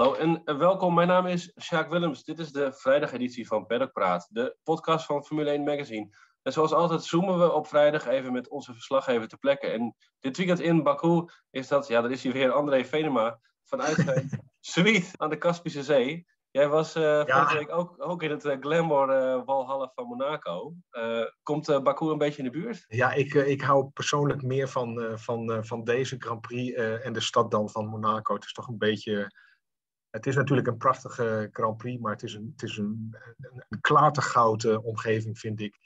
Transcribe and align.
Hallo 0.00 0.14
en 0.14 0.58
welkom. 0.58 0.94
Mijn 0.94 1.08
naam 1.08 1.26
is 1.26 1.52
Sjaak 1.60 1.90
Willems. 1.90 2.24
Dit 2.24 2.38
is 2.38 2.52
de 2.52 2.72
vrijdageditie 2.72 3.46
van 3.46 3.66
Paddock 3.66 3.92
Praat, 3.92 4.28
de 4.30 4.56
podcast 4.62 5.06
van 5.06 5.24
Formule 5.24 5.50
1 5.50 5.64
Magazine. 5.64 6.08
En 6.42 6.52
zoals 6.52 6.72
altijd 6.72 7.04
zoomen 7.04 7.38
we 7.38 7.52
op 7.52 7.66
vrijdag 7.66 8.06
even 8.06 8.32
met 8.32 8.48
onze 8.48 8.72
verslaggever 8.72 9.28
te 9.28 9.36
plekke. 9.36 9.66
En 9.66 9.96
dit 10.20 10.36
weekend 10.36 10.60
in 10.60 10.82
Baku 10.82 11.28
is 11.50 11.68
dat, 11.68 11.88
ja, 11.88 12.00
daar 12.00 12.10
is 12.10 12.22
hier 12.22 12.32
weer 12.32 12.50
André 12.50 12.84
Venema 12.84 13.38
vanuit 13.64 13.94
zijn 13.94 14.30
suite 14.60 15.10
aan 15.16 15.30
de 15.30 15.38
Kaspische 15.38 15.82
Zee. 15.82 16.26
Jij 16.50 16.68
was 16.68 16.96
uh, 16.96 17.24
vorige 17.26 17.56
week 17.56 17.72
ook, 17.72 17.94
ook 17.98 18.22
in 18.22 18.30
het 18.30 18.44
uh, 18.44 18.56
Glamour 18.60 19.08
uh, 19.08 19.44
Walhalla 19.44 19.92
van 19.94 20.06
Monaco. 20.06 20.74
komt 21.42 21.82
Baku 21.82 22.06
een 22.06 22.18
beetje 22.18 22.42
in 22.42 22.52
de 22.52 22.58
buurt? 22.58 22.84
Ja, 22.88 23.12
ik, 23.12 23.34
ik 23.34 23.60
hou 23.60 23.88
persoonlijk 23.88 24.42
meer 24.42 24.68
van, 24.68 25.18
van, 25.18 25.64
van 25.64 25.84
deze 25.84 26.16
Grand 26.18 26.40
Prix 26.40 26.74
en 26.76 27.12
de 27.12 27.20
stad 27.20 27.50
dan 27.50 27.70
van 27.70 27.86
Monaco. 27.86 28.34
Het 28.34 28.44
is 28.44 28.52
toch 28.52 28.68
een 28.68 28.78
beetje... 28.78 29.30
Het 30.10 30.26
is 30.26 30.36
natuurlijk 30.36 30.66
een 30.66 30.76
prachtige 30.76 31.48
Grand 31.52 31.76
Prix, 31.76 32.00
maar 32.00 32.12
het 32.12 32.22
is 32.22 32.34
een, 32.34 32.50
het 32.52 32.62
is 32.62 32.76
een, 32.76 33.16
een, 33.68 34.84
omgeving, 34.84 35.38
vind 35.38 35.60
ik. 35.60 35.78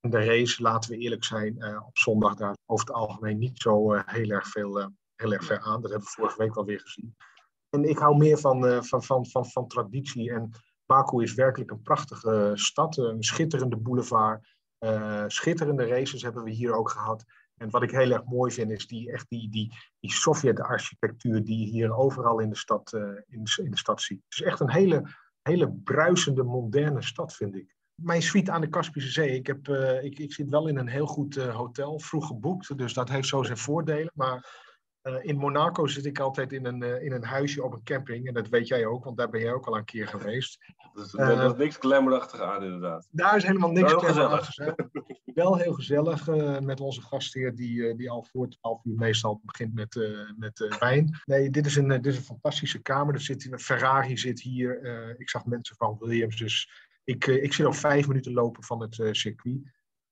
En 0.00 0.10
de 0.10 0.24
race, 0.24 0.62
laten 0.62 0.90
we 0.90 0.96
eerlijk 0.96 1.24
zijn, 1.24 1.64
op 1.86 1.98
zondag 1.98 2.34
daar 2.34 2.56
over 2.66 2.86
het 2.86 2.94
algemeen 2.94 3.38
niet 3.38 3.58
zo 3.58 3.92
heel, 3.92 4.30
erg 4.30 4.48
veel, 4.48 4.92
heel 5.16 5.32
erg 5.32 5.44
ver 5.44 5.60
aan. 5.60 5.80
Dat 5.80 5.90
hebben 5.90 6.08
we 6.08 6.14
vorige 6.14 6.38
week 6.38 6.54
wel 6.54 6.64
weer 6.64 6.80
gezien. 6.80 7.16
En 7.70 7.84
ik 7.84 7.98
hou 7.98 8.16
meer 8.16 8.38
van, 8.38 8.84
van, 8.84 9.02
van, 9.02 9.26
van, 9.26 9.46
van 9.46 9.68
traditie. 9.68 10.32
En 10.32 10.50
Baku 10.86 11.22
is 11.22 11.34
werkelijk 11.34 11.70
een 11.70 11.82
prachtige 11.82 12.50
stad, 12.54 12.96
een 12.96 13.22
schitterende 13.22 13.76
boulevard. 13.76 14.54
Schitterende 15.26 15.86
races 15.86 16.22
hebben 16.22 16.44
we 16.44 16.50
hier 16.50 16.74
ook 16.74 16.90
gehad. 16.90 17.24
En 17.62 17.70
wat 17.70 17.82
ik 17.82 17.90
heel 17.90 18.10
erg 18.10 18.24
mooi 18.24 18.52
vind, 18.52 18.70
is 18.70 18.86
die, 18.86 19.12
echt 19.12 19.28
die, 19.28 19.50
die, 19.50 19.72
die 20.00 20.12
Sovjet-architectuur 20.12 21.44
die 21.44 21.58
je 21.58 21.66
hier 21.66 21.96
overal 21.96 22.38
in 22.38 22.48
de, 22.48 22.56
stad, 22.56 22.92
uh, 22.92 23.02
in, 23.28 23.44
in 23.64 23.70
de 23.70 23.78
stad 23.78 24.02
ziet. 24.02 24.22
Het 24.24 24.40
is 24.40 24.42
echt 24.42 24.60
een 24.60 24.70
hele, 24.70 25.02
hele 25.42 25.70
bruisende, 25.70 26.42
moderne 26.42 27.02
stad, 27.02 27.34
vind 27.34 27.54
ik. 27.54 27.74
Mijn 27.94 28.22
suite 28.22 28.52
aan 28.52 28.60
de 28.60 28.68
Kaspische 28.68 29.10
Zee. 29.10 29.34
Ik, 29.34 29.46
heb, 29.46 29.68
ik, 30.02 30.18
ik 30.18 30.32
zit 30.32 30.48
wel 30.48 30.68
in 30.68 30.76
een 30.76 30.88
heel 30.88 31.06
goed 31.06 31.36
hotel, 31.36 31.98
vroeg 31.98 32.26
geboekt. 32.26 32.78
Dus 32.78 32.94
dat 32.94 33.08
heeft 33.08 33.28
zo 33.28 33.42
zijn 33.42 33.58
voordelen. 33.58 34.10
Maar 34.14 34.60
uh, 35.02 35.14
in 35.20 35.36
Monaco 35.36 35.86
zit 35.86 36.04
ik 36.04 36.18
altijd 36.18 36.52
in 36.52 36.66
een, 36.66 36.82
uh, 36.82 37.02
in 37.02 37.12
een 37.12 37.24
huisje 37.24 37.62
op 37.62 37.72
een 37.72 37.82
camping. 37.82 38.26
En 38.26 38.34
dat 38.34 38.48
weet 38.48 38.68
jij 38.68 38.86
ook, 38.86 39.04
want 39.04 39.16
daar 39.16 39.30
ben 39.30 39.40
jij 39.40 39.52
ook 39.52 39.66
al 39.66 39.76
een 39.76 39.84
keer 39.84 40.08
geweest. 40.18 40.58
Dus 40.94 41.14
er 41.14 41.44
is 41.44 41.56
niks 41.56 41.76
glamourachtig 41.76 42.40
aan, 42.40 42.64
inderdaad. 42.64 43.08
Daar 43.10 43.36
is 43.36 43.44
helemaal 43.44 43.70
niks 43.70 43.92
glamourachtig 43.92 44.66
aan. 44.66 44.74
Wel 45.24 45.56
heel 45.56 45.72
gezellig 45.72 46.26
met 46.60 46.80
onze 46.80 47.02
gastheer, 47.02 47.54
die, 47.54 47.96
die 47.96 48.10
al 48.10 48.26
voor 48.32 48.48
12 48.48 48.84
uur 48.84 48.96
meestal 48.96 49.40
begint 49.44 49.74
met, 49.74 50.08
met 50.36 50.76
wijn. 50.78 51.20
Nee, 51.24 51.50
dit 51.50 51.66
is, 51.66 51.76
een, 51.76 51.88
dit 51.88 52.06
is 52.06 52.16
een 52.16 52.24
fantastische 52.24 52.82
kamer. 52.82 53.14
Er 53.14 53.20
zit, 53.20 53.52
een 53.52 53.60
Ferrari 53.60 54.18
zit 54.18 54.40
hier. 54.40 54.84
ik 55.18 55.30
zag 55.30 55.44
mensen 55.44 55.76
van 55.76 55.96
Williams. 55.98 56.36
Dus 56.36 56.70
ik, 57.04 57.26
ik 57.26 57.52
zit 57.52 57.66
al 57.66 57.72
vijf 57.72 58.08
minuten 58.08 58.32
lopen 58.32 58.64
van 58.64 58.80
het 58.80 58.98
circuit 59.10 59.60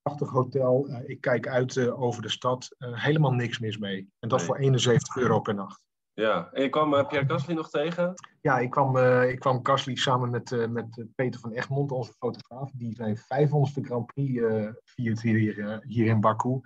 prachtig 0.03 0.31
hotel. 0.31 0.89
Uh, 0.89 1.09
ik 1.09 1.20
kijk 1.20 1.48
uit 1.48 1.77
uh, 1.77 2.03
over 2.03 2.23
de 2.23 2.29
stad. 2.29 2.77
Uh, 2.79 3.03
helemaal 3.05 3.33
niks 3.33 3.59
mis 3.59 3.79
mee. 3.79 4.11
En 4.19 4.29
dat 4.29 4.39
nee. 4.39 4.47
voor 4.47 4.57
71 4.57 5.17
euro 5.17 5.41
per 5.41 5.55
nacht. 5.55 5.83
Ja, 6.12 6.51
en 6.53 6.62
je 6.62 6.69
kwam 6.69 7.07
Pierre 7.07 7.29
Gasly 7.29 7.55
nog 7.55 7.70
tegen? 7.70 8.15
Ja, 8.41 8.59
ik 8.59 8.70
kwam, 8.70 8.97
ik 9.23 9.39
kwam 9.39 9.61
Gasly 9.62 9.97
samen 9.97 10.31
met, 10.31 10.69
met 10.70 11.07
Peter 11.15 11.41
van 11.41 11.53
Egmond, 11.53 11.92
onze 11.92 12.12
fotograaf. 12.12 12.70
Die 12.75 12.95
zijn 12.95 13.19
500ste 13.19 13.81
Grand 13.83 14.07
Prix 14.07 14.42
viert 14.84 15.20
hier, 15.20 15.81
hier 15.87 16.07
in 16.07 16.20
Baku. 16.20 16.61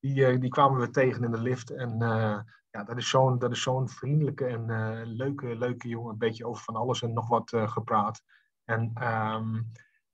Die, 0.00 0.38
die 0.38 0.50
kwamen 0.50 0.80
we 0.80 0.90
tegen 0.90 1.24
in 1.24 1.30
de 1.30 1.40
lift. 1.40 1.70
En 1.70 1.96
ja, 2.70 2.84
dat 2.84 2.96
is 2.96 3.08
zo'n 3.08 3.46
zo'n 3.50 3.88
vriendelijke 3.88 4.46
en 4.46 4.66
leuke, 5.16 5.56
leuke 5.56 5.88
jongen. 5.88 6.12
Een 6.12 6.18
beetje 6.18 6.46
over 6.46 6.62
van 6.62 6.76
alles 6.76 7.02
en 7.02 7.12
nog 7.12 7.28
wat 7.28 7.52
gepraat. 7.54 8.22
En... 8.64 8.92
Um, 9.02 9.70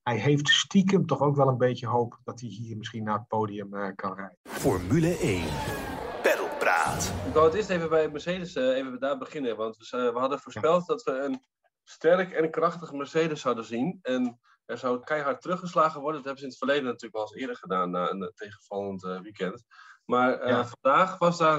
hij 0.07 0.17
heeft 0.17 0.49
stiekem 0.49 1.07
toch 1.07 1.21
ook 1.21 1.37
wel 1.37 1.49
een 1.49 1.59
beetje 1.59 1.87
hoop 1.87 2.19
dat 2.25 2.41
hij 2.41 2.49
hier 2.49 2.77
misschien 2.77 3.05
naar 3.05 3.19
het 3.19 3.29
podium 3.29 3.75
uh, 3.75 3.89
kan 3.95 4.15
rijden. 4.15 4.39
Formule 4.43 5.17
1. 5.17 5.45
Pedalpraat. 6.23 7.13
Ik 7.27 7.33
wou 7.33 7.47
het 7.47 7.55
eerst 7.55 7.71
even 7.71 7.89
bij 7.89 8.09
Mercedes 8.09 8.57
uh, 8.57 8.77
even 8.77 9.01
daar 9.01 9.19
beginnen. 9.19 9.57
Want 9.57 9.77
we, 9.77 9.97
uh, 9.97 10.13
we 10.13 10.19
hadden 10.19 10.39
voorspeld 10.39 10.81
ja. 10.87 10.95
dat 10.95 11.03
we 11.03 11.13
een 11.13 11.41
sterk 11.85 12.33
en 12.33 12.51
krachtig 12.51 12.93
Mercedes 12.93 13.41
zouden 13.41 13.65
zien. 13.65 13.99
En 14.03 14.41
er 14.65 14.79
zou 14.79 15.01
keihard 15.05 15.41
teruggeslagen 15.43 16.01
worden. 16.01 16.23
Dat 16.23 16.25
hebben 16.25 16.39
ze 16.39 16.45
in 16.45 16.51
het 16.51 16.59
verleden 16.59 16.85
natuurlijk 16.85 17.15
wel 17.15 17.23
eens 17.23 17.35
eerder 17.35 17.57
gedaan 17.57 17.91
na 17.91 18.11
een 18.11 18.33
tegenvallend 18.35 19.03
weekend. 19.03 19.65
Maar 20.05 20.49
ja. 20.49 20.67
vandaag 20.67 21.19
was 21.19 21.39
daar 21.39 21.59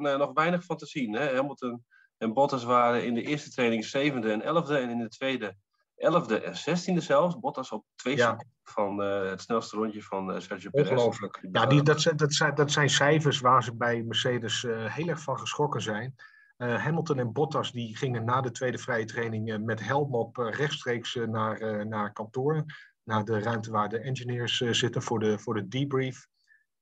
nou, 0.00 0.18
nog 0.18 0.32
weinig 0.32 0.64
van 0.64 0.76
te 0.76 0.86
zien. 0.86 1.14
Hè? 1.14 1.34
Hamilton 1.34 1.84
en 2.16 2.32
Bottas 2.32 2.64
waren 2.64 3.04
in 3.04 3.14
de 3.14 3.22
eerste 3.22 3.50
training 3.50 3.84
zevende 3.84 4.32
en 4.32 4.42
elfde. 4.42 4.78
En 4.78 4.90
in 4.90 4.98
de 4.98 5.08
tweede 5.08 5.56
11e 6.00 6.42
en 6.42 6.54
16e 6.54 7.02
zelfs. 7.02 7.38
Bottas 7.38 7.70
op 7.70 7.84
twee 7.94 8.16
ja. 8.16 8.44
van 8.62 9.02
uh, 9.02 9.30
het 9.30 9.40
snelste 9.40 9.76
rondje 9.76 10.02
van 10.02 10.30
uh, 10.30 10.40
Sergio 10.40 10.70
Perez. 10.70 10.90
Ongelooflijk. 10.90 11.48
Ja, 11.52 11.66
die, 11.66 11.82
dat, 11.82 12.00
zijn, 12.00 12.16
dat, 12.16 12.34
zijn, 12.34 12.54
dat 12.54 12.70
zijn 12.70 12.90
cijfers 12.90 13.40
waar 13.40 13.62
ze 13.62 13.74
bij 13.74 14.02
Mercedes 14.02 14.62
uh, 14.62 14.94
heel 14.94 15.08
erg 15.08 15.20
van 15.20 15.38
geschrokken 15.38 15.82
zijn. 15.82 16.14
Hamilton 16.60 17.18
en 17.18 17.32
Bottas 17.32 17.72
die 17.72 17.96
gingen 17.96 18.24
na 18.24 18.40
de 18.40 18.50
tweede 18.50 18.78
vrije 18.78 19.04
training 19.04 19.64
met 19.64 19.84
helm 19.84 20.14
op 20.14 20.36
rechtstreeks 20.36 21.14
naar, 21.14 21.86
naar 21.86 22.12
kantoor. 22.12 22.64
Naar 23.02 23.24
de 23.24 23.40
ruimte 23.40 23.70
waar 23.70 23.88
de 23.88 23.98
engineers 23.98 24.56
zitten 24.56 25.02
voor 25.02 25.18
de, 25.18 25.38
voor 25.38 25.54
de 25.54 25.68
debrief. 25.68 26.26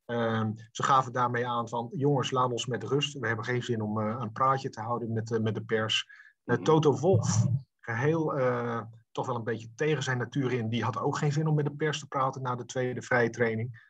Ehm, 0.04 0.52
ze 0.70 0.82
gaven 0.82 1.12
daarmee 1.12 1.46
aan 1.46 1.68
van 1.68 1.90
jongens, 1.92 2.30
laat 2.30 2.50
ons 2.50 2.66
met 2.66 2.82
rust. 2.82 3.18
We 3.18 3.26
hebben 3.26 3.44
geen 3.44 3.62
zin 3.62 3.82
om 3.82 3.98
een 3.98 4.32
praatje 4.32 4.70
te 4.70 4.80
houden 4.80 5.12
met, 5.12 5.38
met 5.42 5.54
de 5.54 5.62
pers. 5.62 6.08
Mhm. 6.44 6.62
Toto 6.62 6.98
Wolff, 6.98 7.46
geheel 7.80 8.34
toch 9.18 9.26
wel 9.26 9.36
een 9.36 9.44
beetje 9.44 9.74
tegen 9.74 10.02
zijn 10.02 10.18
natuur 10.18 10.52
in. 10.52 10.68
Die 10.68 10.84
had 10.84 10.98
ook 10.98 11.18
geen 11.18 11.32
zin 11.32 11.46
om 11.46 11.54
met 11.54 11.64
de 11.64 11.74
pers 11.76 11.98
te 11.98 12.06
praten 12.06 12.42
na 12.42 12.54
de 12.54 12.64
tweede 12.64 13.02
vrije 13.02 13.30
training. 13.30 13.86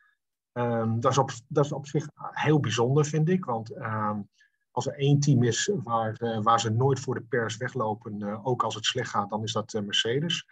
Um, 0.53 0.99
dat, 0.99 1.11
is 1.11 1.17
op, 1.17 1.31
dat 1.47 1.65
is 1.65 1.71
op 1.71 1.87
zich 1.87 2.07
heel 2.15 2.59
bijzonder, 2.59 3.05
vind 3.05 3.29
ik. 3.29 3.45
Want 3.45 3.75
um, 3.75 4.29
als 4.71 4.87
er 4.87 4.93
één 4.93 5.19
team 5.19 5.43
is 5.43 5.71
waar, 5.83 6.21
uh, 6.21 6.41
waar 6.41 6.59
ze 6.59 6.69
nooit 6.69 6.99
voor 6.99 7.15
de 7.15 7.21
pers 7.21 7.57
weglopen, 7.57 8.19
uh, 8.19 8.47
ook 8.47 8.63
als 8.63 8.75
het 8.75 8.85
slecht 8.85 9.09
gaat, 9.09 9.29
dan 9.29 9.43
is 9.43 9.53
dat 9.53 9.73
uh, 9.73 9.81
Mercedes. 9.81 10.47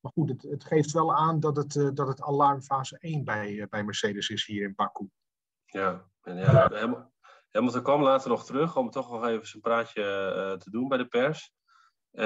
Maar 0.00 0.12
goed, 0.12 0.28
het, 0.28 0.42
het, 0.42 0.64
geeft 0.64 0.92
wel 0.92 1.14
aan 1.14 1.40
dat 1.40 1.56
het, 1.56 1.72
dat 1.72 2.08
het 2.08 2.22
alarmfase 2.22 2.98
1 2.98 3.24
bij, 3.24 3.66
bij 3.70 3.84
Mercedes 3.84 4.28
is 4.28 4.46
hier 4.46 4.62
in 4.62 4.74
Baku. 4.74 5.08
Ja, 5.64 6.04
en 6.22 6.36
ja, 6.36 7.08
Hamilton 7.48 7.82
kwam 7.82 8.02
later 8.02 8.30
nog 8.30 8.44
terug 8.44 8.76
om 8.76 8.90
toch 8.90 9.10
nog 9.10 9.26
even 9.26 9.46
zijn 9.46 9.62
praatje 9.62 10.02
te 10.58 10.70
doen 10.70 10.88
bij 10.88 10.98
de 10.98 11.06
pers. 11.06 11.52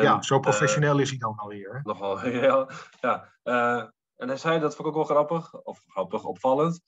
Ja, 0.01 0.23
zo 0.23 0.39
professioneel 0.39 0.97
uh, 0.97 1.01
is 1.01 1.11
hij 1.11 1.19
dan 1.19 1.37
alweer. 1.37 1.81
Nogal, 1.83 2.27
ja. 2.29 2.69
ja 3.01 3.29
uh, 3.45 3.85
en 4.17 4.29
hij 4.29 4.37
zei, 4.37 4.61
dat 4.61 4.77
vond 4.77 4.89
ik 4.89 4.97
ook 4.97 5.07
wel 5.07 5.17
grappig, 5.17 5.63
of 5.63 5.85
grappig, 5.87 6.25
opvallend. 6.25 6.81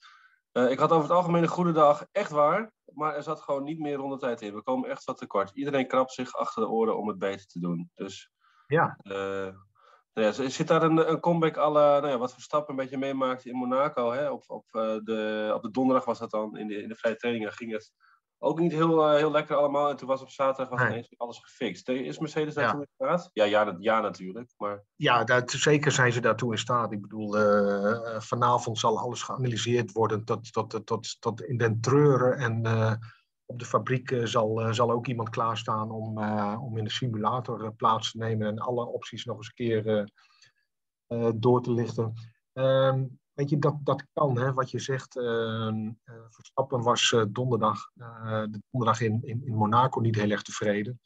Uh, 0.53 0.71
ik 0.71 0.79
had 0.79 0.91
over 0.91 1.03
het 1.03 1.17
algemeen 1.17 1.43
een 1.43 1.47
goede 1.47 1.71
dag, 1.71 2.05
echt 2.11 2.31
waar. 2.31 2.71
Maar 2.93 3.15
er 3.15 3.23
zat 3.23 3.41
gewoon 3.41 3.63
niet 3.63 3.79
meer 3.79 3.95
rondetijd 3.95 4.41
in. 4.41 4.55
We 4.55 4.61
komen 4.61 4.89
echt 4.89 5.03
wat 5.03 5.17
tekort. 5.17 5.51
Iedereen 5.53 5.87
krabt 5.87 6.11
zich 6.11 6.33
achter 6.33 6.61
de 6.61 6.69
oren 6.69 6.97
om 6.97 7.07
het 7.07 7.19
beter 7.19 7.45
te 7.45 7.59
doen. 7.59 7.91
Dus 7.93 8.31
ja. 8.67 8.97
nou 9.03 9.53
ja, 10.13 10.31
zit 10.31 10.67
daar 10.67 10.83
een, 10.83 11.09
een 11.09 11.19
comeback 11.19 11.57
alle, 11.57 11.81
nou 11.81 12.07
ja, 12.07 12.17
wat 12.17 12.33
Verstappen 12.33 12.69
een 12.69 12.79
beetje 12.81 12.97
meemaakte 12.97 13.49
in 13.49 13.55
Monaco. 13.55 14.11
Hè? 14.11 14.29
Op, 14.29 14.43
op, 14.47 14.65
de, 15.03 15.51
op 15.55 15.61
de 15.61 15.71
donderdag 15.71 16.05
was 16.05 16.19
dat 16.19 16.31
dan, 16.31 16.57
in 16.57 16.67
de, 16.67 16.81
in 16.81 16.89
de 16.89 16.95
vrije 16.95 17.15
trainingen 17.15 17.53
ging 17.53 17.71
het 17.71 17.93
ook 18.37 18.59
niet 18.59 18.71
heel, 18.71 19.09
uh, 19.09 19.17
heel 19.17 19.31
lekker 19.31 19.55
allemaal. 19.55 19.89
En 19.89 19.95
toen 19.95 20.07
was 20.07 20.21
op 20.21 20.29
zaterdag 20.29 20.69
was 20.69 20.79
nee. 20.79 20.89
ineens 20.89 21.13
alles 21.17 21.39
gefixt. 21.39 21.89
Is 21.89 22.19
Mercedes 22.19 22.53
daartoe 22.53 22.79
ja. 22.79 23.05
in 23.05 23.17
staat? 23.17 23.29
Ja, 23.33 23.43
ja, 23.43 23.63
dat, 23.63 23.75
ja 23.79 23.99
natuurlijk. 23.99 24.53
Maar... 24.57 24.83
Ja, 24.95 25.23
dat, 25.23 25.51
zeker 25.51 25.91
zijn 25.91 26.11
ze 26.11 26.21
daartoe 26.21 26.51
in 26.51 26.57
staat. 26.57 26.91
Ik 26.91 27.01
bedoel, 27.01 27.37
uh, 27.39 28.19
vanavond 28.19 28.79
zal 28.79 28.99
alles 28.99 29.23
geanalyseerd 29.23 29.91
worden 29.91 30.25
tot, 30.25 30.53
tot, 30.53 30.85
tot, 30.85 31.17
tot 31.19 31.41
in 31.41 31.57
den 31.57 31.81
treuren. 31.81 32.37
En 32.37 32.65
uh, 32.65 32.93
op 33.45 33.59
de 33.59 33.65
fabriek 33.65 34.21
zal, 34.23 34.73
zal 34.73 34.91
ook 34.91 35.07
iemand 35.07 35.29
klaarstaan 35.29 35.91
om, 35.91 36.17
om 36.57 36.77
in 36.77 36.83
de 36.83 36.91
simulator 36.91 37.73
plaats 37.73 38.11
te 38.11 38.17
nemen 38.17 38.47
en 38.47 38.59
alle 38.59 38.85
opties 38.85 39.25
nog 39.25 39.37
eens 39.37 39.51
een 39.53 39.65
keer 39.65 40.11
door 41.35 41.61
te 41.61 41.71
lichten. 41.71 42.13
Um, 42.53 43.19
Weet 43.35 43.49
je, 43.49 43.59
dat, 43.59 43.75
dat 43.83 44.05
kan, 44.13 44.37
hè, 44.37 44.53
wat 44.53 44.71
je 44.71 44.79
zegt. 44.79 45.15
Uh, 45.15 45.89
Verstappen 46.29 46.81
was 46.81 47.11
uh, 47.11 47.23
donderdag, 47.29 47.91
uh, 47.95 48.43
de 48.43 48.61
donderdag 48.71 49.01
in, 49.01 49.19
in, 49.23 49.45
in, 49.45 49.55
Monaco 49.55 49.99
niet 49.99 50.15
heel 50.15 50.29
erg 50.29 50.41
tevreden. 50.41 50.99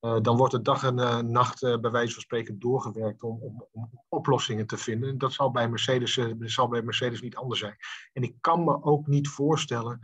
dan 0.00 0.36
wordt 0.36 0.52
de 0.52 0.62
dag 0.62 0.84
en 0.84 1.30
nacht 1.30 1.60
bij 1.60 1.90
wijze 1.90 2.12
van 2.12 2.22
spreken 2.22 2.58
doorgewerkt 2.58 3.22
om, 3.22 3.40
om, 3.40 3.68
om, 3.72 3.90
oplossingen 4.08 4.66
te 4.66 4.76
vinden. 4.76 5.08
En 5.08 5.18
dat 5.18 5.32
zal 5.32 5.50
bij, 5.50 5.68
Mercedes, 5.68 6.20
zal 6.38 6.68
bij 6.68 6.82
Mercedes 6.82 7.20
niet 7.20 7.36
anders 7.36 7.60
zijn. 7.60 7.76
En 8.12 8.22
ik 8.22 8.36
kan 8.40 8.64
me 8.64 8.82
ook 8.82 9.06
niet 9.06 9.28
voorstellen 9.28 10.00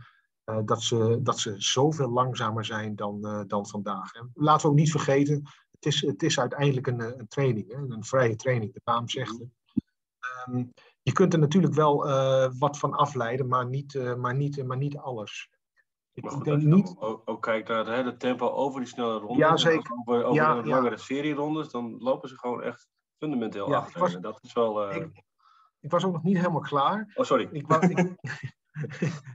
dat, 0.65 0.83
ze, 0.83 1.19
dat 1.21 1.39
ze 1.39 1.53
zoveel 1.57 2.09
langzamer 2.09 2.65
zijn 2.65 2.95
dan, 2.95 3.45
dan 3.47 3.67
vandaag. 3.67 4.13
En 4.13 4.31
laten 4.33 4.65
we 4.65 4.71
ook 4.71 4.79
niet 4.79 4.91
vergeten, 4.91 5.43
het 5.71 5.85
is, 5.85 6.01
het 6.01 6.23
is 6.23 6.39
uiteindelijk 6.39 6.87
een, 6.87 7.19
een 7.19 7.27
training, 7.27 7.71
hè, 7.71 7.77
een 7.77 8.03
vrije 8.03 8.35
training. 8.35 8.73
De 8.73 8.81
naam 8.83 9.09
zegt 9.09 9.39
het. 9.39 9.49
Um, 10.47 10.73
je 11.01 11.11
kunt 11.11 11.33
er 11.33 11.39
natuurlijk 11.39 11.73
wel 11.73 12.07
uh, 12.09 12.49
wat 12.59 12.77
van 12.77 12.93
afleiden, 12.93 13.47
maar 13.47 13.65
niet, 13.67 13.93
uh, 13.93 14.15
maar 14.15 14.35
niet, 14.35 14.65
maar 14.65 14.77
niet 14.77 14.97
alles. 14.97 15.49
Ik, 16.13 16.23
Maar 16.23 16.31
goed, 16.33 16.47
als 16.47 16.61
je 16.61 16.67
niet. 16.67 16.95
ook, 16.99 17.21
ook 17.25 17.41
kijkt 17.41 17.67
naar 17.67 17.85
het, 17.87 18.05
de 18.05 18.17
tempo 18.17 18.49
over 18.49 18.79
die 18.79 18.89
snelle 18.89 19.19
rondes. 19.19 19.37
Ja, 19.37 19.57
zeker. 19.57 19.91
Over, 20.05 20.23
over 20.23 20.35
Ja, 20.35 20.61
de 20.61 20.67
ja. 20.67 20.75
langere 20.75 20.97
serierondes, 20.97 21.69
dan 21.69 21.95
lopen 21.99 22.29
ze 22.29 22.37
gewoon 22.37 22.61
echt 22.63 22.87
fundamenteel 23.17 23.69
Ja, 23.69 23.77
achter. 23.77 23.99
was- 23.99 24.17
dat 24.19 24.39
is 24.43 24.53
wel... 24.53 24.83
eh, 24.89 24.95
Ik- 24.95 25.23
Ik 25.81 25.91
was 25.91 26.05
ook 26.05 26.13
nog 26.13 26.23
niet 26.23 26.37
helemaal 26.37 26.61
klaar. 26.61 27.11
Oh, 27.15 27.25
sorry. 27.25 27.49
Ik 27.51 27.65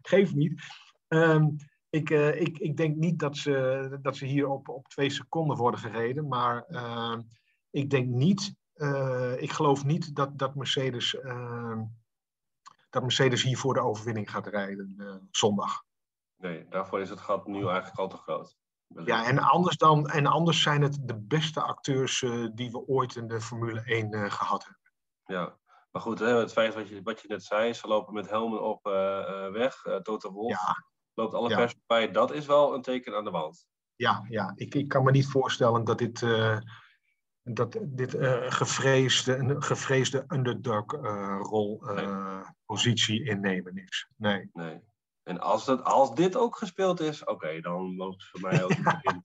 geef 0.03 0.35
niet. 0.35 0.63
Ehm, 1.09 1.49
ik, 1.91 2.11
eh, 2.11 2.41
ik, 2.41 2.59
ik 2.59 2.77
denk 2.77 2.97
niet 2.97 3.19
dat 3.19 3.37
ze, 3.37 3.99
dat 4.03 4.17
ze 4.17 4.27
hier 4.27 4.49
op, 4.49 4.69
op 4.69 4.89
twee 4.89 5.11
seconden 5.11 5.57
worden 5.57 5.81
gereden. 5.81 6.29
Maar 6.29 6.63
ehm, 6.69 7.21
ik 7.71 7.91
denk 7.91 8.07
niet. 8.09 8.55
Eh, 8.75 9.43
ik 9.43 9.53
geloof 9.53 9.85
niet 9.85 10.15
dat, 10.17 10.39
dat, 10.39 10.55
Mercedes, 10.55 11.15
ehm, 11.21 11.83
dat 12.91 13.03
Mercedes 13.03 13.43
hier 13.43 13.59
voor 13.59 13.75
de 13.75 13.81
overwinning 13.81 14.31
gaat 14.31 14.47
rijden 14.47 14.95
eh, 14.99 15.15
zondag. 15.31 15.83
Nee, 16.37 16.69
daarvoor 16.69 17.01
is 17.01 17.11
het 17.11 17.21
gat 17.21 17.47
nu 17.47 17.67
eigenlijk 17.67 17.99
al 17.99 18.09
te 18.09 18.17
groot. 18.17 18.57
Ja, 19.05 19.25
en 19.27 19.39
anders, 19.39 19.77
dan, 19.77 20.09
en 20.09 20.27
anders 20.27 20.63
zijn 20.63 20.83
het 20.83 20.99
de 21.03 21.19
beste 21.21 21.61
acteurs 21.61 22.23
eh, 22.23 22.47
die 22.55 22.71
we 22.71 22.87
ooit 22.87 23.17
in 23.17 23.29
de 23.29 23.41
Formule 23.41 23.81
1 23.85 24.13
eh, 24.13 24.31
gehad 24.31 24.65
hebben. 24.65 24.83
Ja, 25.25 25.59
maar 25.91 26.03
goed, 26.03 26.19
hè, 26.19 26.27
het 26.39 26.53
feit 26.53 26.75
wat 26.75 26.89
je, 26.89 27.03
wat 27.03 27.21
je 27.21 27.29
net 27.29 27.43
zei, 27.45 27.73
ze 27.73 27.87
lopen 27.87 28.15
met 28.15 28.31
helmen 28.31 28.63
op 28.63 28.85
weg. 29.53 29.83
Toto 30.03 30.33
Wolff 30.33 30.61
Ja, 30.61 30.85
loopt 31.15 31.35
alle 31.35 31.49
Ja. 31.49 31.57
pers 31.57 31.75
bij. 31.87 32.11
Dat 32.11 32.31
is 32.33 32.47
wel 32.47 32.75
een 32.75 32.83
teken 32.83 33.17
aan 33.17 33.25
de 33.25 33.31
wand. 33.31 33.67
ja, 33.97 34.25
ja. 34.29 34.53
Ik, 34.55 34.75
ik 34.75 34.89
kan 34.89 35.05
me 35.05 35.11
niet 35.11 35.27
voorstellen 35.29 35.85
dat 35.85 35.99
dit, 35.99 36.21
dat 37.45 37.79
dit 37.83 38.15
eh, 38.15 38.51
gevreesde, 38.51 39.37
een 39.37 39.63
gevreesde 39.63 40.25
underdog-rol 40.29 41.83
eh, 41.89 42.41
positie 42.67 43.25
innemen 43.25 43.77
is. 43.77 44.09
Nee. 44.17 44.51
Nee. 44.53 44.81
En 45.23 45.41
als, 45.41 45.65
dat, 45.65 45.85
als 45.85 46.15
dit 46.15 46.37
ook 46.37 46.57
gespeeld 46.57 47.01
is, 47.01 47.25
oké, 47.25 47.61
dan 47.61 47.97
loopt 47.97 48.23
het 48.23 48.31
voor 48.31 48.51
mij 48.51 48.65
ook 48.65 48.71
in. 49.13 49.25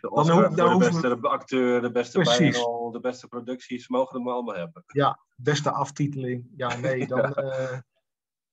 De 0.00 0.10
Oscar 0.10 0.54
dan 0.54 0.78
de 0.78 0.90
beste 0.90 1.18
acteur, 1.20 1.80
de 1.80 1.92
beste 1.92 2.18
bijrol, 2.18 2.90
de 2.90 3.00
beste 3.00 3.28
producties, 3.28 3.88
mogen 3.88 4.12
we 4.12 4.18
hem 4.24 4.32
allemaal 4.32 4.54
hebben. 4.54 4.84
Beste 5.36 5.70
aftiteling. 5.70 6.48
Ja, 6.56 6.76
nee, 6.76 7.06
dan, 7.12 7.34
eh, 7.34 7.78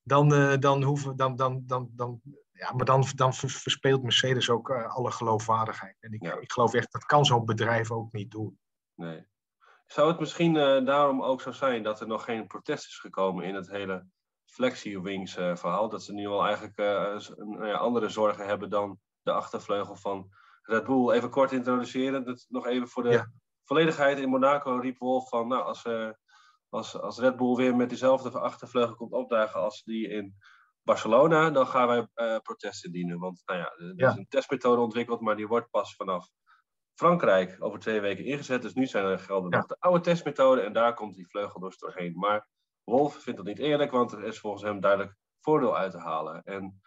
dan, 0.04 0.34
eh, 0.34 0.58
dan 0.60 0.84
hoeven 0.84 1.16
dan, 1.16 1.36
dan, 1.36 1.64
dan, 1.66 1.90
dan, 1.92 2.22
ja, 2.52 2.74
maar 2.74 2.86
dan, 2.86 3.06
dan 3.16 3.34
ver- 3.34 3.50
verspeelt 3.50 4.04
Mercedes 4.04 4.50
ook 4.50 4.70
eh, 4.70 4.96
alle 4.96 5.12
geloofwaardigheid. 5.12 5.98
En 6.00 6.14
ik, 6.14 6.24
Ja. 6.24 6.40
ik 6.40 6.52
geloof 6.52 6.74
echt, 6.74 6.92
dat 6.92 7.06
kan 7.06 7.26
zo'n 7.26 7.46
bedrijf 7.46 7.92
ook 7.92 8.12
niet 8.12 8.32
doen. 8.32 8.60
Nee. 9.00 9.28
Zou 9.86 10.08
het 10.10 10.20
misschien 10.20 10.56
eh, 10.58 10.86
daarom 10.86 11.22
ook 11.24 11.42
zo 11.42 11.52
zijn 11.52 11.84
dat 11.84 12.02
er 12.02 12.08
nog 12.08 12.24
geen 12.24 12.48
protest 12.48 12.86
is 12.88 12.98
gekomen 13.00 13.46
in 13.46 13.56
het 13.56 13.70
hele 13.70 14.06
Flexi-Wings 14.46 15.36
eh, 15.36 15.56
verhaal? 15.56 15.90
Dat 15.90 16.04
ze 16.04 16.14
nu 16.14 16.28
al 16.28 16.46
eigenlijk 16.46 16.78
eh, 16.78 17.18
nou 17.38 17.74
andere 17.74 18.10
zorgen 18.10 18.46
hebben 18.46 18.70
dan 18.70 19.00
de 19.22 19.32
achtervleugel 19.32 19.96
van 19.96 20.30
Red 20.62 20.84
Bull. 20.86 21.12
Even 21.12 21.30
kort 21.30 21.52
introduceren, 21.52 22.26
dat 22.26 22.46
nog 22.50 22.66
even 22.68 22.88
voor 22.88 23.04
de 23.04 23.10
Ja. 23.10 23.32
volledigheid. 23.64 24.20
In 24.20 24.30
Monaco 24.30 24.76
riep 24.76 24.98
Wolf 24.98 25.30
van, 25.30 25.48
nou, 25.48 25.64
als, 25.64 25.86
als, 26.70 27.00
als 27.00 27.20
Red 27.20 27.36
Bull 27.36 27.56
weer 27.56 27.76
met 27.76 27.90
diezelfde 27.90 28.40
achtervleugel 28.40 28.96
komt 28.96 29.12
opdagen 29.14 29.60
als 29.60 29.84
die 29.84 30.08
in 30.08 30.36
Barcelona, 30.84 31.50
dan 31.50 31.68
gaan 31.68 31.88
wij 31.88 32.08
protest 32.42 32.86
indienen. 32.86 33.20
Want 33.20 33.42
nou 33.46 33.60
ja, 33.60 33.66
er 33.78 33.94
Ja. 33.96 34.10
is 34.10 34.16
een 34.16 34.28
testmethode 34.30 34.82
ontwikkeld, 34.82 35.22
maar 35.22 35.36
die 35.36 35.48
wordt 35.48 35.70
pas 35.70 35.96
vanaf 35.96 36.30
Frankrijk 37.00 37.56
over 37.60 37.80
twee 37.80 38.00
weken 38.00 38.26
ingezet. 38.26 38.62
Dus 38.62 38.74
nu 38.74 38.86
zijn 38.86 39.06
er 39.06 39.20
gelden 39.20 39.52
Ja. 39.52 39.58
nog 39.58 39.66
de 39.68 39.76
oude 39.80 40.00
testmethode 40.00 40.62
en 40.62 40.74
daar 40.74 40.94
komt 40.94 41.16
die 41.16 41.28
vleugel 41.28 41.60
dus 41.60 41.78
doorheen. 41.78 42.14
Maar 42.18 42.48
Wolf 42.84 43.16
vindt 43.16 43.38
dat 43.40 43.48
niet 43.48 43.60
eerlijk, 43.60 43.92
want 43.92 44.12
er 44.12 44.24
is 44.24 44.40
volgens 44.40 44.64
hem 44.64 44.80
duidelijk 44.80 45.16
voordeel 45.42 45.78
uit 45.78 45.92
te 45.92 45.98
halen. 45.98 46.44
En 46.44 46.82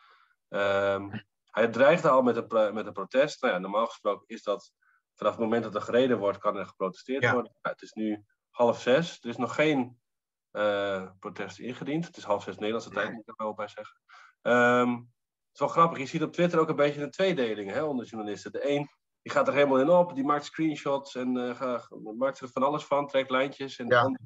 ehm, 0.48 1.10
hij 1.50 1.68
dreigde 1.68 2.08
al 2.08 2.22
met 2.22 2.36
een, 2.36 2.74
met 2.74 2.86
een 2.86 2.92
protest. 2.92 3.42
Nou 3.42 3.54
ja, 3.54 3.60
normaal 3.60 3.86
gesproken 3.86 4.26
is 4.26 4.42
dat 4.42 4.72
vanaf 5.14 5.32
het 5.32 5.40
moment 5.40 5.62
dat 5.64 5.74
er 5.74 5.80
gereden 5.82 6.18
wordt, 6.18 6.38
kan 6.38 6.56
er 6.56 6.66
geprotesteerd 6.66 7.22
Ja. 7.22 7.32
worden. 7.32 7.52
Nou, 7.62 7.74
het 7.74 7.82
is 7.82 7.92
nu 7.92 8.24
half 8.50 8.80
zes. 8.80 9.18
Er 9.22 9.28
is 9.28 9.36
nog 9.36 9.54
geen 9.54 10.00
eh, 10.50 11.10
protest 11.18 11.58
ingediend. 11.58 12.06
Het 12.06 12.16
is 12.16 12.24
half 12.24 12.42
zes 12.42 12.54
Nederlandse 12.56 12.90
tijd, 12.90 13.10
moet 13.12 13.20
ik 13.22 13.28
er 13.28 13.44
wel 13.44 13.54
bij 13.54 13.68
zeggen. 13.68 14.00
Ehm, 14.42 14.90
het 14.90 15.52
is 15.52 15.58
wel 15.60 15.68
grappig. 15.68 15.98
Je 15.98 16.06
ziet 16.06 16.22
op 16.22 16.32
Twitter 16.32 16.58
ook 16.58 16.68
een 16.68 16.76
beetje 16.76 17.02
een 17.02 17.10
tweedeling 17.10 17.70
hè, 17.70 17.82
onder 17.82 18.06
journalisten. 18.06 18.52
De 18.52 18.70
een 18.70 18.88
die 19.22 19.32
gaat 19.32 19.48
er 19.48 19.54
helemaal 19.54 19.80
in 19.80 19.88
op, 19.90 20.14
die 20.14 20.24
maakt 20.24 20.44
screenshots 20.44 21.14
en 21.14 21.36
eh, 21.36 21.82
maakt 22.16 22.40
er 22.40 22.48
van 22.48 22.62
alles 22.62 22.84
van, 22.84 23.06
trekt 23.06 23.30
lijntjes. 23.30 23.78
En 23.78 23.86
Ja. 23.86 24.18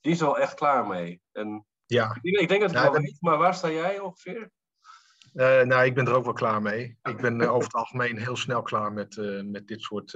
die 0.00 0.12
is 0.12 0.20
er 0.20 0.26
wel 0.26 0.38
echt 0.38 0.54
klaar 0.54 0.86
mee. 0.86 1.20
En 1.32 1.66
Ja, 1.86 2.18
ik, 2.22 2.48
denk- 2.48 2.60
dat 2.60 2.70
ik 2.70 2.76
wel 2.76 2.92
dat- 2.92 3.00
weet, 3.02 3.16
maar 3.20 3.38
waar 3.38 3.54
sta 3.54 3.70
jij 3.70 3.98
ongeveer? 4.00 4.50
Eh, 5.32 5.62
nou, 5.62 5.84
ik 5.84 5.94
ben 5.94 6.06
er 6.06 6.14
ook 6.14 6.24
wel 6.24 6.32
klaar 6.32 6.62
mee. 6.62 6.98
Ik 7.02 7.16
ben 7.20 7.40
eh, 7.40 7.50
over 7.52 7.64
het 7.64 7.74
algemeen 7.74 8.18
heel 8.18 8.36
snel 8.36 8.62
klaar 8.62 8.92
met, 8.92 9.16
met, 9.44 9.66
dit, 9.66 9.80
soort, 9.82 10.12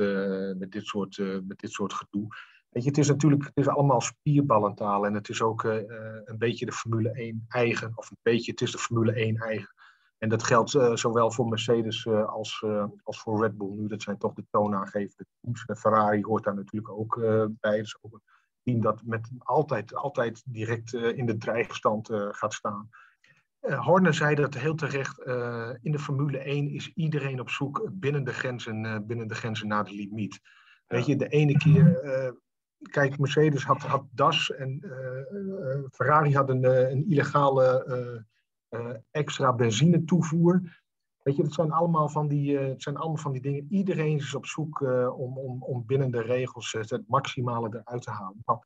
met, 0.59 0.71
dit, 0.73 0.87
soort, 0.87 1.19
met 1.47 1.59
dit 1.59 1.71
soort 1.71 1.93
gedoe. 1.93 2.27
Weet 2.69 2.83
je, 2.83 2.89
het 2.89 2.99
is 2.99 3.09
natuurlijk 3.09 3.45
het 3.45 3.57
is 3.57 3.69
allemaal 3.69 4.01
spierballentaal 4.01 5.07
en 5.07 5.15
het 5.15 5.29
is 5.29 5.43
ook 5.43 5.63
een 5.65 6.39
beetje 6.39 6.67
de 6.67 6.73
Formule 6.73 7.11
1 7.11 7.45
eigen, 7.49 7.93
of 7.95 8.11
een 8.11 8.17
beetje, 8.23 8.51
het 8.51 8.61
is 8.61 8.73
de 8.73 8.79
Formule 8.79 9.13
1 9.13 9.37
eigen. 9.37 9.75
En 10.23 10.29
dat 10.29 10.43
geldt 10.43 10.75
eh, 10.75 10.95
zowel 10.95 11.31
voor 11.31 11.49
Mercedes 11.49 12.07
eh, 12.07 12.29
als, 12.29 12.63
eh, 12.67 12.85
als 13.03 13.21
voor 13.21 13.43
Red 13.43 13.57
Bull 13.57 13.71
nu. 13.71 13.87
Dat 13.87 14.03
zijn 14.03 14.19
toch 14.19 14.35
de 14.35 14.45
toonaangevende 14.51 15.27
teams. 15.41 15.65
En 15.65 15.77
Ferrari 15.77 16.23
hoort 16.23 16.45
daar 16.45 16.55
natuurlijk 16.55 16.93
ook 16.93 17.21
bij. 17.61 17.79
Is 17.79 17.99
ook 18.01 18.13
een 18.13 18.23
team 18.63 18.81
dat 18.81 19.03
met 19.05 19.31
altijd, 19.39 19.95
altijd 19.95 20.43
direct 20.47 20.93
in 20.95 21.27
de 21.27 21.37
dreigstand 21.37 22.09
gaat 22.13 22.55
staan. 22.55 22.89
Horner 23.61 24.15
zei 24.15 24.35
dat 24.35 24.55
heel 24.55 24.75
terecht. 24.75 25.19
in 25.83 25.93
de 25.93 25.99
Formule 25.99 26.39
1 26.39 26.69
is 26.69 26.93
iedereen 26.95 27.41
op 27.41 27.51
zoek 27.51 27.89
binnen 27.93 28.25
de 28.25 28.33
grenzen, 28.33 29.07
binnen 29.07 29.29
de 29.29 29.35
grenzen 29.35 29.69
naar 29.69 29.85
de 29.85 29.95
limiet. 29.95 30.41
Weet 30.87 31.07
je, 31.07 31.17
de 31.17 31.29
ene 31.29 31.57
keer. 31.57 32.01
kijk, 32.91 33.19
Mercedes 33.19 33.65
had, 33.65 33.83
had 33.83 34.05
DAS 34.11 34.51
en 34.51 34.81
Ferrari 35.91 36.35
had 36.35 36.49
een, 36.49 36.65
een 36.65 37.11
illegale 37.11 38.27
extra 39.11 39.53
benzine 39.53 40.05
toevoer. 40.05 40.81
Weet 41.23 41.37
je, 41.37 41.43
het 41.43 41.55
zijn 41.55 41.73
allemaal 41.73 42.09
van 42.09 42.29
die, 42.29 42.59
eh, 42.59 42.69
het 42.69 42.83
zijn 42.83 42.97
allemaal 42.97 43.17
van 43.17 43.33
die 43.33 43.41
dingen. 43.41 43.67
Iedereen 43.71 44.17
is 44.17 44.35
op 44.35 44.47
zoek 44.47 44.83
eh, 44.83 45.19
om, 45.19 45.39
om, 45.39 45.63
om 45.63 45.87
binnen 45.87 46.11
de 46.11 46.23
regels 46.23 46.75
eh, 46.75 46.83
het 46.83 47.09
maximale 47.09 47.69
eruit 47.69 48.03
te 48.03 48.11
halen. 48.11 48.43
Nou, 48.45 48.59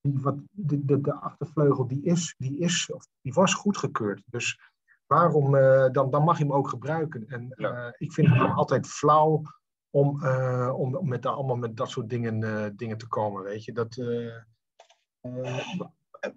die, 0.00 0.20
wat, 0.20 0.36
de, 0.50 0.84
de, 0.84 1.00
de 1.00 1.14
achtervleugel 1.14 1.86
die 1.86 2.02
is, 2.02 2.34
die 2.38 2.58
is, 2.58 2.90
of 2.92 3.06
die 3.20 3.32
was 3.32 3.54
goedgekeurd. 3.54 4.22
Dus 4.26 4.60
waarom, 5.06 5.56
eh, 5.56 5.90
dan, 5.90 6.10
dan 6.10 6.24
mag 6.24 6.38
je 6.38 6.44
hem 6.44 6.52
ook 6.52 6.68
gebruiken. 6.68 7.28
En 7.28 7.50
eh, 7.50 7.88
ik 7.98 8.12
vind 8.12 8.28
het 8.28 8.54
altijd 8.54 8.86
flauw 8.86 9.42
om, 9.90 10.22
eh, 10.22 10.72
om 10.76 11.08
met, 11.08 11.26
allemaal 11.26 11.56
met 11.56 11.76
dat 11.76 11.90
soort 11.90 12.10
dingen, 12.10 12.42
eh, 12.42 12.70
dingen 12.76 12.98
te 12.98 13.08
komen. 13.08 13.42
Weet 13.42 13.64
je, 13.64 13.72
dat. 13.72 13.96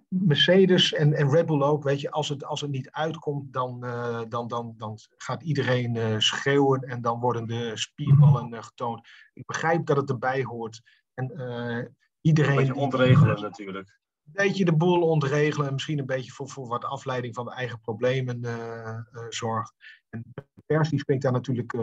Mercedes 0.08 0.92
en, 0.92 1.12
en 1.12 1.30
Red 1.30 1.46
Bull 1.46 1.62
ook, 1.62 1.82
weet 1.82 2.00
je, 2.00 2.10
als 2.10 2.28
het, 2.28 2.44
als 2.44 2.60
het 2.60 2.70
niet 2.70 2.90
uitkomt, 2.90 3.52
dan, 3.52 3.84
eh, 3.84 4.22
dan, 4.28 4.48
dan, 4.48 4.74
dan 4.76 4.98
gaat 5.16 5.42
iedereen 5.42 5.96
eh, 5.96 6.18
schreeuwen 6.18 6.80
en 6.80 7.00
dan 7.00 7.20
worden 7.20 7.46
de 7.46 7.76
spierballen 7.76 8.54
eh, 8.54 8.62
getoond. 8.62 9.08
Ik 9.32 9.46
begrijp 9.46 9.86
dat 9.86 9.96
het 9.96 10.10
erbij 10.10 10.42
hoort. 10.42 10.80
En 11.14 11.94
iedereen. 12.20 12.58
Een 12.58 12.74
ontregelen 12.74 13.40
natuurlijk. 13.40 13.88
een 14.24 14.32
beetje 14.32 14.64
de 14.64 14.76
boel 14.76 15.02
ontregelen 15.02 15.66
en 15.66 15.72
misschien 15.72 15.98
een 15.98 16.06
beetje 16.06 16.32
voor, 16.32 16.48
voor 16.48 16.66
wat 16.66 16.84
afleiding 16.84 17.34
van 17.34 17.44
de 17.44 17.52
eigen 17.52 17.80
problemen 17.80 18.40
zorgt. 19.28 19.74
En 20.08 20.22
de 20.34 20.44
pers 20.66 20.88
die 20.88 20.98
springt 20.98 21.22
daar 21.22 21.32
natuurlijk 21.32 21.76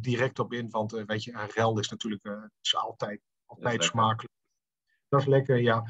direct 0.00 0.38
op 0.38 0.52
in, 0.52 0.70
want 0.70 0.92
weet 1.06 1.24
je, 1.24 1.32
een 1.32 1.50
rel 1.54 1.78
is 1.78 1.88
natuurlijk 1.88 2.50
is 2.60 2.76
altijd, 2.76 3.20
altijd 3.46 3.84
smakelijk. 3.84 4.34
Dat 5.08 5.20
is 5.20 5.26
lekker, 5.26 5.58
ja. 5.58 5.84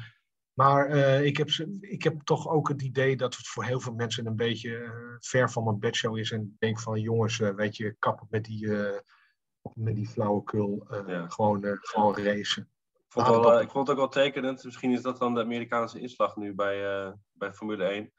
Maar 0.53 0.85
eh, 0.85 1.25
ik, 1.25 1.37
heb, 1.37 1.49
ik 1.79 2.03
heb 2.03 2.21
toch 2.21 2.47
ook 2.47 2.67
het 2.67 2.81
idee 2.81 3.17
dat 3.17 3.35
het 3.35 3.47
voor 3.47 3.63
heel 3.63 3.79
veel 3.79 3.93
mensen 3.93 4.25
een 4.25 4.35
beetje 4.35 4.77
eh, 4.77 4.91
ver 5.19 5.51
van 5.51 5.63
mijn 5.63 5.79
bedshow 5.79 6.17
is. 6.17 6.31
En 6.31 6.55
denk 6.59 6.79
van 6.79 6.99
jongens, 6.99 7.39
eh, 7.39 7.49
weet 7.49 7.77
je, 7.77 7.95
kappen 7.99 8.27
met 8.29 8.43
die, 8.43 8.67
met 9.73 9.95
die 9.95 10.07
flauwekul. 10.07 10.87
Ja. 11.07 11.27
gewoon, 11.27 11.77
gewoon 11.81 12.17
racen. 12.17 12.69
Ik 12.93 13.21
vond, 13.21 13.27
wel, 13.27 13.61
ik 13.61 13.69
vond 13.69 13.87
het 13.87 13.97
ook 13.97 14.03
wel 14.13 14.23
tekenend. 14.23 14.63
Misschien 14.63 14.91
is 14.91 15.01
dat 15.01 15.19
dan 15.19 15.33
de 15.33 15.41
Amerikaanse 15.41 15.99
inslag 15.99 16.35
nu 16.35 16.53
bij, 16.53 17.13
bij 17.31 17.53
Formule 17.53 17.83
1. 17.83 18.11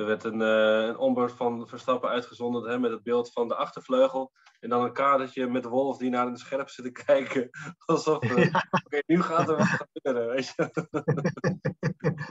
Er 0.00 0.06
werd 0.06 0.24
een, 0.24 0.42
eh 0.42 0.86
een 0.88 0.98
onboard 0.98 1.32
van 1.32 1.68
Verstappen 1.68 2.08
uitgezonden 2.08 2.70
hè, 2.70 2.78
met 2.78 2.90
het 2.90 3.02
beeld 3.02 3.32
van 3.32 3.48
de 3.48 3.54
achtervleugel. 3.54 4.32
En 4.60 4.68
dan 4.68 4.84
een 4.84 4.92
kadertje 4.92 5.46
met 5.46 5.64
Wolf 5.64 5.98
die 5.98 6.10
naar 6.10 6.26
een 6.26 6.36
scherp 6.36 6.68
zit 6.68 6.84
te 6.84 6.90
kijken. 7.04 7.50
Alsof, 7.86 8.22
eh, 8.22 8.54
oké, 8.84 9.02
nu 9.06 9.22
gaat 9.22 9.48
er 9.48 9.56
wat 9.56 9.66
gebeuren. 9.92 10.28
Weet 10.34 10.52
je? 10.56 10.70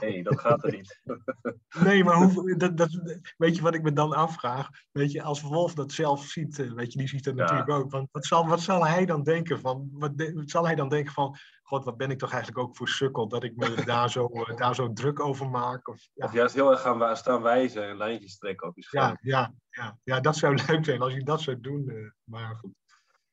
nee, 0.00 0.22
dat 0.22 0.40
gaat 0.40 0.64
er 0.64 0.72
niet. 0.72 1.00
Nee, 1.84 2.04
maar 2.04 2.14
hoe, 2.16 2.56
dat, 2.56 2.76
dat, 2.76 3.00
weet 3.36 3.56
je 3.56 3.62
wat 3.62 3.74
ik 3.74 3.82
me 3.82 3.92
dan 3.92 4.12
afvraag? 4.12 4.68
Weet 4.92 5.12
je, 5.12 5.22
als 5.22 5.40
Wolf 5.42 5.74
dat 5.74 5.92
zelf 5.92 6.24
ziet, 6.24 6.58
eh, 6.58 6.72
weet 6.72 6.92
je, 6.92 6.98
die 6.98 7.08
ziet 7.08 7.24
dat 7.24 7.34
Ja. 7.36 7.40
natuurlijk 7.40 7.70
ook. 7.70 7.90
Want 7.90 8.08
wat 8.12 8.26
zal, 8.26 8.46
wat 8.46 8.60
zal 8.60 8.86
hij 8.86 9.06
dan 9.06 9.22
denken 9.22 9.60
van, 9.60 9.88
wat, 9.92 10.18
de- 10.18 10.32
wat 10.34 10.50
zal 10.50 10.66
hij 10.66 10.74
dan 10.74 10.88
denken 10.88 11.12
van, 11.12 11.36
god, 11.70 11.84
wat 11.84 11.96
ben 11.96 12.10
ik 12.10 12.18
toch 12.18 12.32
eigenlijk 12.32 12.62
ook 12.64 12.76
voor 12.76 12.88
sukkel 12.88 13.28
dat 13.28 13.44
ik 13.44 13.56
me 13.56 13.74
daar 13.84 14.10
zo, 14.10 14.26
eh, 14.26 14.56
daar 14.56 14.74
zo 14.74 14.92
druk 14.92 15.20
over 15.20 15.50
maak? 15.50 15.88
Of, 15.88 16.08
ja, 16.12 16.24
Of 16.24 16.32
juist 16.32 16.54
heel 16.54 16.70
erg 16.70 16.80
gaan 16.80 17.16
staan 17.16 17.42
wijzen 17.42 17.88
en 17.88 17.96
lijntjes 17.96 18.38
trekken 18.38 18.68
op 18.68 18.76
je 18.76 18.82
scherm. 18.82 19.04
ja, 19.04 19.18
ja, 19.20 19.54
ja, 19.70 19.98
ja, 20.04 20.20
dat 20.20 20.36
zou 20.36 20.54
leuk 20.66 20.84
zijn 20.84 21.00
als 21.00 21.12
je 21.12 21.24
dat 21.24 21.40
zou 21.40 21.60
doen. 21.60 22.12
maar 22.24 22.56
goed. 22.56 22.74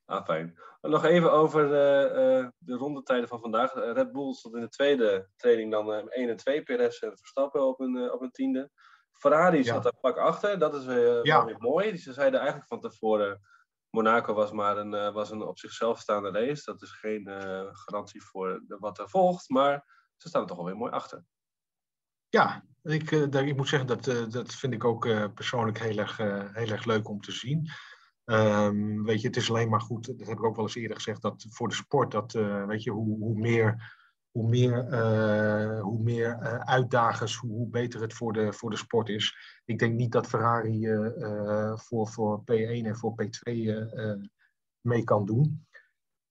Ah, 0.05 0.25
fijn. 0.25 0.59
Nog 0.81 1.03
even 1.03 1.31
over 1.31 1.63
uh, 1.63 2.39
uh, 2.39 2.47
de 2.57 2.75
rondetijden 2.75 3.27
van 3.27 3.39
vandaag. 3.39 3.73
Red 3.73 4.11
Bull 4.11 4.33
stond 4.33 4.55
in 4.55 4.61
de 4.61 4.69
tweede 4.69 5.29
training 5.35 5.71
dan 5.71 6.09
1 6.09 6.29
en 6.29 6.37
2. 6.37 6.63
Perez 6.63 7.01
en 7.01 7.17
Verstappen 7.17 7.67
op 7.67 7.79
een, 7.79 8.11
op 8.11 8.21
een 8.21 8.31
tiende. 8.31 8.71
Ferrari 9.11 9.63
zat 9.63 9.83
daar 9.83 9.97
pak 10.01 10.17
achter. 10.17 10.59
Dat 10.59 10.75
is 10.75 10.83
ja. 11.23 11.45
weer 11.45 11.57
mooi. 11.57 11.97
Ze 11.97 12.13
zeiden 12.13 12.39
eigenlijk 12.39 12.69
van 12.69 12.81
tevoren... 12.81 13.41
Monaco 13.89 14.33
was 14.33 14.51
maar 14.51 14.77
een, 14.77 15.13
was 15.13 15.31
een 15.31 15.41
op 15.41 15.59
zichzelf 15.59 15.99
staande 15.99 16.31
race. 16.31 16.63
Dat 16.63 16.81
is 16.81 16.91
geen 16.91 17.29
garantie 17.71 18.23
voor 18.23 18.63
wat 18.67 18.99
er 18.99 19.09
volgt. 19.09 19.49
Maar 19.49 19.85
ze 20.17 20.27
staan 20.27 20.41
er 20.41 20.47
toch 20.47 20.57
alweer 20.57 20.77
mooi 20.77 20.91
achter. 20.91 21.23
Ja, 22.29 22.65
ik, 22.83 23.11
ik 23.11 23.55
moet 23.55 23.67
zeggen, 23.67 23.87
dat, 23.87 24.31
dat 24.31 24.53
vind 24.53 24.73
ik 24.73 24.83
ook 24.83 25.33
persoonlijk 25.33 25.79
heel 25.79 25.97
erg, 25.97 26.17
heel 26.53 26.69
erg 26.69 26.85
leuk 26.85 27.09
om 27.09 27.21
te 27.21 27.31
zien. 27.31 27.69
Um, 28.25 29.03
weet 29.03 29.21
je, 29.21 29.27
het 29.27 29.37
is 29.37 29.49
alleen 29.49 29.69
maar 29.69 29.81
goed, 29.81 30.05
dat 30.17 30.27
heb 30.27 30.37
ik 30.37 30.43
ook 30.43 30.55
wel 30.55 30.65
eens 30.65 30.75
eerder 30.75 30.95
gezegd, 30.95 31.21
dat 31.21 31.45
voor 31.49 31.67
de 31.67 31.75
sport, 31.75 32.11
dat, 32.11 32.31
weet 32.67 32.83
je, 32.83 32.91
hoe, 32.91 33.19
hoe 33.19 33.39
meer, 33.39 33.95
hoe 34.37 34.49
meer, 34.49 34.87
uh, 34.89 35.81
hoe 35.81 35.99
meer 35.99 36.39
uh, 36.41 36.59
uitdagers, 36.59 37.35
hoe, 37.35 37.67
beter 37.67 38.01
het 38.01 38.13
voor 38.13 38.33
de, 38.33 38.53
voor 38.53 38.69
de 38.69 38.77
sport 38.77 39.09
is. 39.09 39.37
Ik 39.65 39.79
denk 39.79 39.93
niet 39.93 40.11
dat 40.11 40.27
Ferrari 40.27 40.87
voor, 41.75 42.07
voor 42.07 42.41
P1 42.41 42.85
en 42.85 42.95
voor 42.95 43.15
P2 43.23 43.49
mee 44.81 45.03
kan 45.03 45.25
doen. 45.25 45.67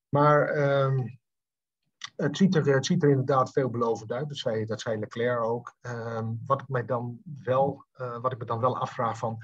Maar 0.09 0.57
um, 0.83 1.19
het, 2.15 2.37
ziet 2.37 2.55
er, 2.55 2.65
het 2.65 2.85
ziet 2.85 3.03
er 3.03 3.09
inderdaad 3.09 3.51
veelbelovend 3.51 4.11
uit, 4.11 4.27
dat 4.27 4.37
zei, 4.37 4.65
dat 4.65 4.81
zei 4.81 4.99
Leclerc 4.99 5.41
ook. 5.41 5.75
Um, 5.81 6.39
wat, 6.45 6.61
ik 6.61 6.67
mij 6.67 6.85
dan 6.85 7.19
wel, 7.43 7.85
wat 8.21 8.31
ik 8.31 8.37
me 8.37 8.45
dan 8.45 8.59
wel 8.59 8.77
afvraag 8.77 9.17
van 9.17 9.37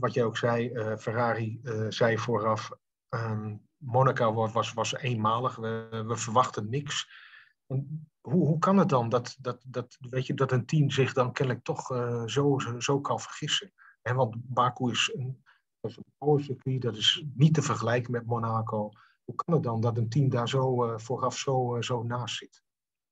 wat 0.00 0.14
jij 0.14 0.24
ook 0.24 0.36
zei, 0.36 0.72
Ferrari 0.98 1.60
zei 1.88 2.18
vooraf, 2.18 2.70
um, 3.08 3.66
Monaco 3.76 4.50
was, 4.52 4.72
was 4.72 4.94
eenmalig, 4.94 5.56
we, 5.56 6.04
we 6.06 6.16
verwachten 6.16 6.68
niks. 6.68 7.26
En 7.68 8.10
hoe, 8.20 8.46
hoe 8.46 8.58
kan 8.58 8.76
het 8.76 8.88
dan 8.88 9.08
dat, 9.08 9.36
dat, 9.40 9.62
dat, 9.66 9.96
weet 10.10 10.26
je, 10.26 10.34
dat 10.34 10.52
een 10.52 10.66
team 10.66 10.90
zich 10.90 11.12
dan 11.12 11.32
kennelijk 11.32 11.64
toch 11.64 11.90
uh, 11.90 12.26
zo, 12.26 12.58
zo, 12.78 13.00
kan 13.00 13.20
vergissen? 13.20 13.72
En 14.02 14.16
want 14.16 14.36
Baku 14.38 14.90
is 14.90 15.10
een, 15.14 15.44
dat 15.80 15.90
is 15.90 15.98
een 16.18 16.80
dat 16.80 16.96
is 16.96 17.24
niet 17.34 17.54
te 17.54 17.62
vergelijken 17.62 18.12
met 18.12 18.26
Monaco. 18.26 18.90
Hoe 19.24 19.34
kan 19.34 19.54
het 19.54 19.62
dan 19.62 19.80
dat 19.80 19.96
een 19.96 20.08
team 20.08 20.28
daar 20.28 20.48
zo 20.48 20.96
vooraf 20.98 21.38
zo, 21.38 21.80
zo 21.80 22.02
naast 22.02 22.36
zit? 22.36 22.62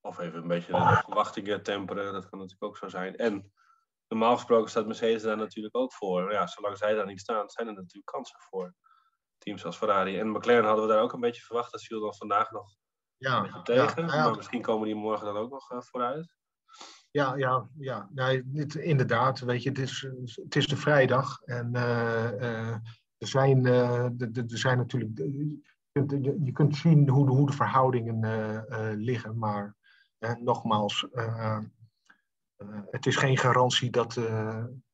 Of 0.01 0.17
even 0.17 0.41
een 0.41 0.47
beetje 0.47 0.71
de 0.71 1.01
verwachtingen 1.05 1.63
temperen, 1.63 2.13
dat 2.13 2.29
kan 2.29 2.39
natuurlijk 2.39 2.63
ook 2.63 2.77
zo 2.77 2.87
zijn. 2.87 3.15
En 3.15 3.51
normaal 4.07 4.35
gesproken 4.35 4.69
staat 4.69 4.85
Mercedes 4.85 5.21
daar 5.21 5.37
natuurlijk 5.37 5.75
ook 5.75 5.93
voor. 5.93 6.31
Ja, 6.31 6.47
zolang 6.47 6.77
zij 6.77 6.93
daar 6.93 7.05
niet 7.05 7.19
staan, 7.19 7.49
zijn 7.49 7.67
er 7.67 7.73
natuurlijk 7.73 8.05
kansen 8.05 8.39
voor 8.39 8.75
teams 9.37 9.65
als 9.65 9.77
Ferrari. 9.77 10.19
En 10.19 10.29
McLaren 10.31 10.65
hadden 10.65 10.87
we 10.87 10.93
daar 10.93 11.01
ook 11.01 11.13
een 11.13 11.19
beetje 11.19 11.41
verwacht. 11.41 11.71
Dat 11.71 11.83
viel 11.83 12.01
dan 12.01 12.15
vandaag 12.15 12.51
nog 12.51 12.75
ja, 13.17 13.61
tegen. 13.61 14.07
Ja, 14.07 14.15
ja. 14.15 14.23
Maar 14.23 14.35
misschien 14.35 14.61
komen 14.61 14.85
die 14.85 14.95
morgen 14.95 15.25
dan 15.25 15.35
ook 15.37 15.51
nog 15.51 15.71
uh, 15.71 15.81
vooruit. 15.81 16.35
Ja, 17.11 17.35
ja, 17.35 17.69
ja. 17.77 18.09
Nee, 18.13 18.43
inderdaad. 18.79 19.39
Weet 19.39 19.63
je, 19.63 19.69
het 19.69 19.79
is, 19.79 20.09
het 20.43 20.55
is 20.55 20.67
de 20.67 20.77
vrijdag. 20.77 21.41
En 21.41 21.75
uh, 21.75 22.31
uh, 22.31 22.69
er, 23.17 23.27
zijn, 23.27 23.65
er 23.65 24.43
zijn 24.45 24.77
natuurlijk. 24.77 25.17
Je, 25.91 26.37
je 26.43 26.51
kunt 26.51 26.75
zien 26.75 27.09
hoe 27.09 27.25
de, 27.25 27.31
hoe 27.31 27.47
de 27.47 27.53
verhoudingen 27.53 28.65
liggen. 28.97 29.37
Maar 29.37 29.75
nogmaals, 30.39 31.07
het 32.89 33.05
is 33.05 33.15
geen 33.15 33.37
garantie 33.37 33.89
dat, 33.89 34.13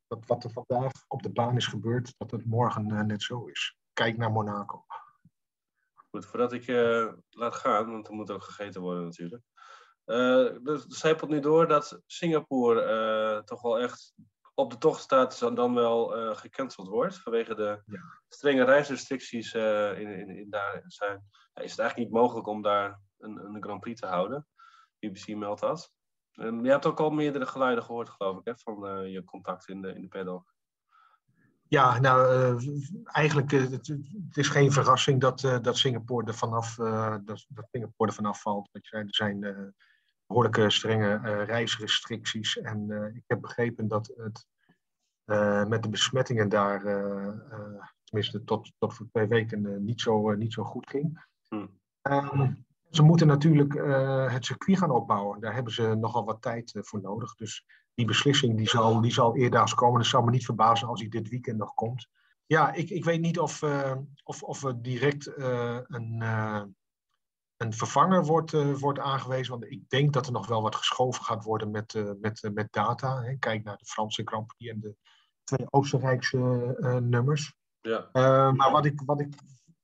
dat 0.07 0.25
wat 0.25 0.43
er 0.43 0.51
vandaag 0.51 0.91
op 1.07 1.23
de 1.23 1.31
baan 1.31 1.55
is 1.55 1.67
gebeurd, 1.67 2.13
dat 2.17 2.31
het 2.31 2.45
morgen 2.45 3.07
net 3.07 3.21
zo 3.21 3.45
is. 3.45 3.77
Kijk 3.93 4.17
naar 4.17 4.31
Monaco. 4.31 4.85
Goed, 6.13 6.25
voordat 6.25 6.53
ik 6.53 6.67
laat 7.29 7.55
gaan, 7.55 7.91
want 7.91 8.07
er 8.07 8.13
moet 8.13 8.31
ook 8.31 8.43
gegeten 8.43 8.81
worden 8.81 9.03
natuurlijk. 9.03 9.43
dus 10.63 10.83
het 10.83 10.93
zijpelt 10.93 11.29
nu 11.29 11.39
door 11.39 11.67
dat 11.67 12.01
Singapore 12.05 13.43
toch 13.45 13.61
wel 13.61 13.79
echt 13.79 14.13
op 14.53 14.71
de 14.71 14.77
tocht 14.77 15.01
staat, 15.01 15.39
dan 15.39 15.73
wel 15.73 16.07
gecanceld 16.35 16.87
wordt. 16.87 17.17
Vanwege 17.17 17.55
de 17.55 17.81
ja. 17.85 17.99
strenge 18.27 18.63
reisrestricties 18.63 19.53
in, 19.53 20.07
in, 20.07 20.29
in, 20.29 20.49
daar 20.49 20.83
zijn. 20.87 21.29
Ja, 21.53 21.61
is 21.61 21.71
het 21.71 21.79
eigenlijk 21.79 22.09
niet 22.09 22.19
mogelijk 22.19 22.47
om 22.47 22.61
daar 22.61 22.99
een, 23.17 23.37
een 23.37 23.63
Grand 23.63 23.79
Prix 23.79 23.99
te 23.99 24.07
houden. 24.07 24.47
BBC 24.99 25.35
meldt 25.35 25.61
dat. 25.61 25.91
Um, 26.33 26.65
je 26.65 26.71
hebt 26.71 26.85
ook 26.85 26.99
al 26.99 27.09
meerdere 27.09 27.45
geluiden 27.45 27.83
gehoord, 27.83 28.09
geloof 28.09 28.39
ik, 28.39 28.45
hè, 28.45 28.57
van 28.57 28.85
uh, 28.85 29.11
je 29.11 29.23
contact 29.23 29.69
in 29.69 29.81
de, 29.81 29.93
in 29.93 30.01
de 30.01 30.07
paddock. 30.07 30.52
Ja, 31.73 31.99
nou, 31.99 32.19
uh, 32.55 32.71
eigenlijk 33.03 33.51
uh, 33.51 33.61
het, 33.61 33.87
het, 34.27 34.37
is 34.37 34.47
geen 34.47 34.71
verrassing 34.71 35.21
dat, 35.21 35.39
dat 35.39 35.77
Singapore 35.77 36.27
er 36.27 36.33
vanaf, 36.33 36.75
dat, 36.75 37.45
dat 37.47 37.67
Singapore 37.71 38.09
er 38.09 38.15
vanaf 38.15 38.41
valt. 38.41 38.69
Er 38.71 39.05
zijn 39.07 39.73
behoorlijke 40.27 40.69
strenge 40.69 41.43
reisrestricties. 41.43 42.57
En 42.57 43.11
ik 43.15 43.23
heb 43.27 43.41
begrepen 43.41 43.87
dat 43.87 44.13
het 44.15 44.47
met 45.67 45.83
de 45.83 45.89
besmettingen 45.89 46.49
daar, 46.49 46.81
tenminste 48.03 48.43
tot, 48.43 48.71
tot 48.77 48.93
voor 48.93 49.07
twee 49.11 49.27
weken, 49.27 49.83
niet, 49.85 50.01
zo, 50.01 50.31
niet 50.31 50.53
zo 50.53 50.63
goed 50.63 50.89
ging. 50.89 51.25
Hmm. 51.47 51.79
Um, 52.01 52.65
ze 52.89 53.03
moeten 53.03 53.27
natuurlijk 53.27 53.73
het 54.31 54.45
circuit 54.45 54.77
gaan 54.77 54.91
opbouwen. 54.91 55.39
Daar 55.39 55.53
hebben 55.53 55.73
ze 55.73 55.95
nogal 55.95 56.25
wat 56.25 56.41
tijd 56.41 56.77
voor 56.81 57.01
nodig. 57.01 57.35
Dus 57.35 57.65
die 57.95 58.05
beslissing 58.05 58.57
die 58.57 58.69
zal, 58.69 59.01
die 59.01 59.11
zal 59.11 59.35
eerdaags 59.35 59.73
komen. 59.73 59.99
Het 59.99 60.09
zou 60.09 60.23
me 60.23 60.31
niet 60.31 60.45
verbazen 60.45 60.87
als 60.87 60.99
die 60.99 61.09
dit 61.09 61.29
weekend 61.29 61.57
nog 61.57 61.73
komt. 61.73 62.07
Ja, 62.45 62.73
ik, 62.73 62.89
ik 62.89 63.05
weet 63.05 63.21
niet 63.21 63.39
of, 63.39 63.61
uh, 63.61 63.95
of, 64.23 64.43
of 64.43 64.63
er 64.63 64.81
direct 64.81 65.37
een, 65.37 66.21
een 67.57 67.73
vervanger 67.73 68.25
wordt, 68.25 68.79
wordt 68.79 68.99
aangewezen. 68.99 69.51
Want 69.59 69.71
ik 69.71 69.89
denk 69.89 70.13
dat 70.13 70.25
er 70.25 70.31
nog 70.31 70.47
wel 70.47 70.61
wat 70.61 70.75
geschoven 70.75 71.23
gaat 71.23 71.43
worden 71.43 71.71
met, 71.71 72.17
met, 72.21 72.49
met 72.53 72.71
data. 72.71 73.21
Hè. 73.21 73.37
Kijk 73.37 73.63
naar 73.63 73.77
de 73.77 73.85
Franse 73.85 74.21
Grand 74.25 74.47
Prix 74.47 74.71
en 74.71 74.79
de 74.79 74.95
twee 75.43 75.67
Oostenrijkse 75.69 76.37
nummers. 77.03 77.55
Ja. 77.81 78.09
maar 78.51 78.71
wat 78.71 78.85
ik, 78.85 79.01
wat 79.05 79.19
ik, 79.19 79.35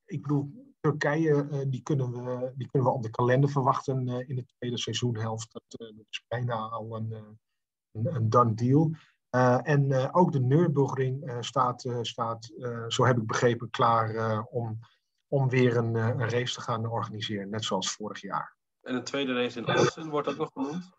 ik 0.05 0.21
bedoel, 0.21 0.73
Turkije, 0.79 1.67
die, 1.69 1.81
kunnen 1.81 2.11
we, 2.11 2.53
die 2.55 2.67
kunnen 2.67 2.89
we 2.89 2.95
op 2.95 3.03
de 3.03 3.09
kalender 3.09 3.49
verwachten 3.49 4.07
in 4.07 4.35
de 4.35 4.45
tweede 4.57 4.77
seizoenhelft. 4.77 5.51
Dat, 5.51 5.63
dat 5.67 6.05
is 6.09 6.25
bijna 6.27 6.55
al 6.55 6.95
een, 6.95 7.39
een, 8.05 8.15
een, 8.15 8.29
done 8.29 8.53
deal. 8.53 8.91
en 9.63 10.13
ook 10.13 10.31
de 10.31 10.39
Nürburgring 10.39 11.33
staat, 11.39 11.85
staat 12.01 12.51
zo 12.87 13.05
heb 13.05 13.17
ik 13.17 13.27
begrepen, 13.27 13.69
klaar 13.69 14.39
om, 14.41 14.79
om 15.27 15.49
weer 15.49 15.77
een, 15.77 15.95
een 15.95 16.29
race 16.29 16.53
te 16.53 16.61
gaan 16.61 16.85
organiseren, 16.85 17.49
net 17.49 17.63
zoals 17.63 17.91
vorig 17.91 18.21
jaar. 18.21 18.57
En 18.81 18.95
een 18.95 19.03
tweede 19.03 19.33
race 19.33 19.59
in 19.59 19.65
Austin, 19.65 20.09
wordt 20.09 20.27
dat 20.27 20.37
nog 20.37 20.51
genoemd? 20.53 20.91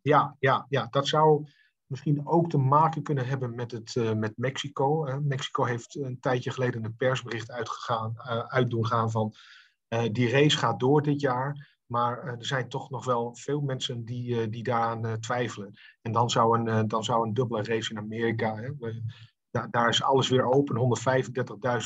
Ja, 0.00 0.36
ja, 0.38 0.66
ja, 0.68 0.86
dat 0.90 1.06
zou 1.06 1.46
misschien 1.86 2.26
ook 2.26 2.50
te 2.50 2.58
maken 2.58 3.02
kunnen 3.02 3.26
hebben 3.26 3.54
met, 3.54 3.70
het, 3.70 4.14
met 4.16 4.32
Mexico. 4.36 5.18
Mexico 5.22 5.64
heeft 5.64 5.94
een 5.94 6.20
tijdje 6.20 6.50
geleden 6.50 6.84
een 6.84 6.96
persbericht 6.96 7.50
uitgegaan, 7.50 8.14
uh, 8.16 8.38
uitdoen 8.38 8.86
gaan 8.86 9.10
van 9.10 9.34
die 10.12 10.30
race 10.30 10.58
gaat 10.58 10.80
door 10.80 11.02
dit 11.02 11.20
jaar. 11.20 11.77
Maar 11.88 12.24
er 12.24 12.44
zijn 12.44 12.68
toch 12.68 12.90
nog 12.90 13.04
wel 13.04 13.34
veel 13.34 13.60
mensen 13.60 14.04
die, 14.04 14.48
die 14.48 14.62
daaraan 14.62 15.20
twijfelen. 15.20 15.78
En 16.02 16.12
dan 16.12 16.30
zou 16.30 16.58
een, 16.58 16.88
dan 16.88 17.04
zou 17.04 17.26
een 17.26 17.34
dubbele 17.34 17.62
race 17.62 17.90
in 17.90 17.98
Amerika. 17.98 18.56
Hè, 18.56 18.70
daar, 19.50 19.70
daar 19.70 19.88
is 19.88 20.02
alles 20.02 20.28
weer 20.28 20.44
open. 20.44 20.98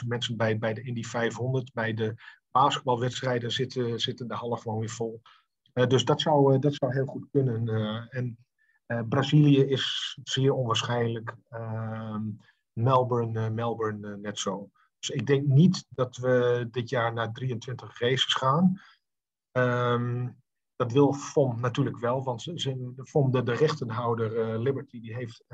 135.000 0.02 0.06
mensen 0.06 0.37
bij, 0.37 0.59
bij 0.59 0.75
de 0.75 0.82
Indy 0.82 1.02
500. 1.02 1.73
Bij 1.73 1.94
de 1.94 2.14
basketbalwedstrijden 2.50 3.52
zitten, 3.52 4.00
zitten 4.00 4.28
de 4.28 4.35
half 4.35 4.62
gewoon 4.62 4.78
weer 4.78 4.90
vol. 4.90 5.23
dus 5.73 6.04
dat 6.04 6.21
zou, 6.21 6.59
dat 6.59 6.75
zou 6.75 6.92
heel 6.92 7.06
goed 7.06 7.28
kunnen. 7.30 7.68
en 8.11 8.38
Brazilië 9.09 9.64
is 9.64 10.18
zeer 10.23 10.52
onwaarschijnlijk. 10.52 11.37
Ehm, 11.49 12.23
Melbourne, 12.73 13.50
Melbourne 13.50 14.16
net 14.16 14.38
zo. 14.38 14.71
Dus 14.99 15.11
ik 15.11 15.26
denk 15.26 15.47
niet 15.47 15.87
dat 15.88 16.16
we 16.16 16.68
dit 16.71 16.88
jaar 16.88 17.12
naar 17.12 17.32
23 17.32 17.99
races 17.99 18.35
gaan. 18.35 18.80
Um, 19.52 20.40
dat 20.76 20.92
wil 20.92 21.12
FOM 21.12 21.61
natuurlijk 21.61 21.99
wel, 21.99 22.25
want 22.25 22.42
ze, 22.42 22.94
FOM, 23.04 23.30
de, 23.30 23.42
de 23.42 23.52
rechtenhouder 23.52 24.59
Liberty, 24.59 25.00
die 25.00 25.14
heeft, 25.14 25.44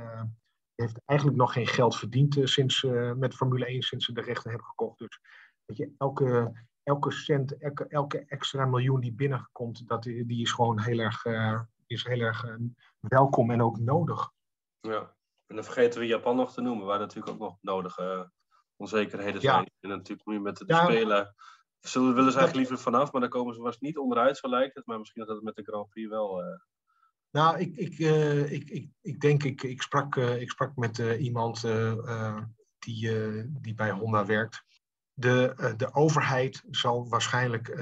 heeft 0.75 1.01
eigenlijk 1.05 1.39
nog 1.39 1.53
geen 1.53 1.67
geld 1.67 1.97
verdiend 1.97 2.39
sinds, 2.43 2.83
met 3.17 3.35
Formule 3.35 3.67
1 3.67 3.83
sinds 3.83 4.05
ze 4.05 4.13
de 4.13 4.21
rechten 4.21 4.51
hebben 4.51 4.69
gekocht. 4.69 4.99
Dus 4.99 5.21
weet 5.65 5.77
je, 5.77 5.95
elke, 5.99 6.53
elke 6.83 7.11
cent, 7.11 7.59
elke, 7.59 7.87
elke 7.87 8.25
extra 8.25 8.65
miljoen 8.65 9.01
die 9.01 9.13
binnenkomt, 9.13 9.89
dat, 9.89 10.03
die 10.03 10.41
is 10.41 10.53
gewoon 10.53 10.81
heel 10.81 10.99
erg, 10.99 11.25
is 11.87 12.05
heel 12.05 12.21
erg 12.21 12.59
welkom 13.01 13.51
en 13.51 13.63
ook 13.63 13.79
nodig. 13.79 14.31
Ja, 14.81 15.17
en 15.49 15.55
dan 15.55 15.65
vergeten 15.65 16.01
we 16.01 16.07
Japan 16.07 16.37
nog 16.37 16.53
te 16.53 16.61
noemen, 16.61 16.87
waar 16.87 16.99
natuurlijk 16.99 17.29
ook 17.29 17.39
nog 17.39 17.59
nodige 17.61 18.03
uh, 18.03 18.25
onzekerheden 18.77 19.41
zijn. 19.41 19.63
Ja. 19.63 19.71
En 19.81 19.89
natuurlijk 19.89 20.29
nu 20.29 20.41
met 20.41 20.57
de, 20.57 20.65
de 20.65 20.73
ja. 20.73 20.85
Spelen. 20.85 21.35
Zullen, 21.81 22.15
willen 22.15 22.33
ze 22.33 22.39
eigenlijk 22.39 22.69
liever 22.69 22.85
vanaf, 22.85 23.13
maar 23.13 23.21
dan 23.21 23.31
komen 23.31 23.55
ze 23.55 23.61
vast 23.61 23.81
niet 23.81 23.99
onderuit, 23.99 24.37
zo 24.37 24.49
lijkt 24.49 24.75
het. 24.75 24.87
Maar 24.87 24.99
misschien 24.99 25.25
dat 25.25 25.35
het 25.35 25.45
met 25.45 25.57
de 25.57 25.63
Grand 25.63 25.89
Prix 25.89 26.09
wel. 26.09 26.45
Uh... 26.45 26.59
Nou, 27.31 27.59
ik, 27.59 27.77
ik, 27.77 27.99
uh, 27.99 28.53
ik, 28.53 28.71
ik, 28.71 28.91
ik 29.01 29.21
denk, 29.21 29.43
ik, 29.43 29.63
ik, 29.63 29.83
sprak, 29.83 30.17
ik 30.17 30.51
sprak 30.51 30.77
met 30.77 30.99
iemand 30.99 31.61
die, 32.79 33.11
die 33.61 33.75
bij 33.75 33.91
Honda 33.91 34.27
werkt. 34.27 34.65
De, 35.13 35.75
de 35.77 35.95
overheid 35.95 36.63
zal 36.71 37.09
waarschijnlijk 37.09 37.79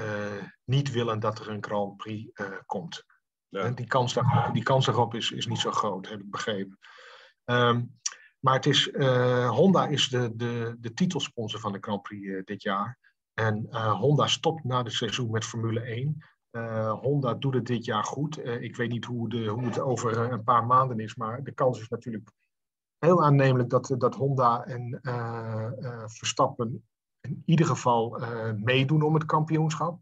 niet 0.65 0.91
willen 0.91 1.19
dat 1.19 1.39
er 1.39 1.49
een 1.49 1.63
Grand 1.63 1.97
Prix 1.97 2.41
komt. 2.65 3.05
Ja. 3.49 3.69
Die, 3.69 3.87
kans 3.87 4.13
daarop, 4.13 4.53
die 4.53 4.63
kans 4.63 4.85
daarop 4.85 5.13
is, 5.13 5.31
is 5.31 5.47
niet 5.47 5.59
zo 5.59 5.71
groot, 5.71 6.09
heb 6.09 6.19
ik 6.19 6.29
begrepen. 6.29 6.79
Ehm, 7.45 7.83
maar 8.39 8.53
het 8.53 8.65
is, 8.65 8.89
Honda 9.47 9.87
is 9.87 10.09
de, 10.09 10.35
de, 10.35 10.75
de 10.79 10.93
titelsponsor 10.93 11.59
van 11.59 11.71
de 11.71 11.77
Grand 11.81 12.01
Prix 12.01 12.45
dit 12.45 12.61
jaar. 12.61 12.99
En 13.39 13.67
Honda 13.75 14.27
stopt 14.27 14.63
na 14.63 14.83
het 14.83 14.93
seizoen 14.93 15.31
met 15.31 15.45
Formule 15.45 15.81
1. 15.81 16.23
Uh, 16.51 16.91
Honda 16.91 17.33
doet 17.33 17.53
het 17.53 17.65
dit 17.65 17.85
jaar 17.85 18.03
goed. 18.03 18.39
Uh, 18.39 18.61
ik 18.61 18.75
weet 18.75 18.89
niet 18.89 19.05
hoe, 19.05 19.29
de, 19.29 19.47
hoe 19.47 19.63
het 19.63 19.79
over 19.79 20.31
een 20.31 20.43
paar 20.43 20.65
maanden 20.65 20.99
is, 20.99 21.15
maar 21.15 21.43
de 21.43 21.51
kans 21.51 21.79
is 21.79 21.87
natuurlijk 21.87 22.31
heel 22.97 23.23
aannemelijk 23.23 23.69
dat, 23.69 23.95
dat 23.97 24.15
Honda 24.15 24.65
en 24.65 24.99
Verstappen 26.05 26.83
in 27.21 27.41
ieder 27.45 27.65
geval 27.65 28.19
meedoen 28.55 29.01
om 29.01 29.13
het 29.13 29.25
kampioenschap. 29.25 29.99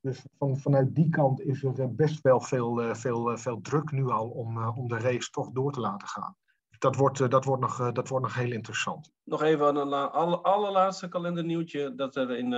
Dus 0.00 0.26
van, 0.38 0.58
vanuit 0.58 0.94
die 0.94 1.08
kant 1.08 1.40
is 1.40 1.62
er 1.62 1.94
best 1.94 2.20
wel 2.20 2.40
veel, 2.40 2.94
veel, 2.94 3.38
veel 3.38 3.60
druk 3.60 3.90
nu 3.90 4.08
al 4.08 4.28
om, 4.28 4.66
om 4.66 4.88
de 4.88 4.98
race 4.98 5.30
toch 5.30 5.50
door 5.50 5.72
te 5.72 5.80
laten 5.80 6.08
gaan. 6.08 6.36
Dat 6.78 6.96
wordt, 6.96 7.30
dat, 7.30 7.44
wordt 7.44 7.62
nog, 7.62 7.92
dat 7.92 8.08
wordt 8.08 8.24
nog 8.24 8.34
heel 8.34 8.52
interessant. 8.52 9.12
Nog 9.24 9.42
even 9.42 9.76
een 9.76 9.92
aller, 9.92 10.38
allerlaatste 10.38 11.08
kalendernieuwtje. 11.08 11.94
Dat 11.94 12.16
er 12.16 12.30
in, 12.30 12.52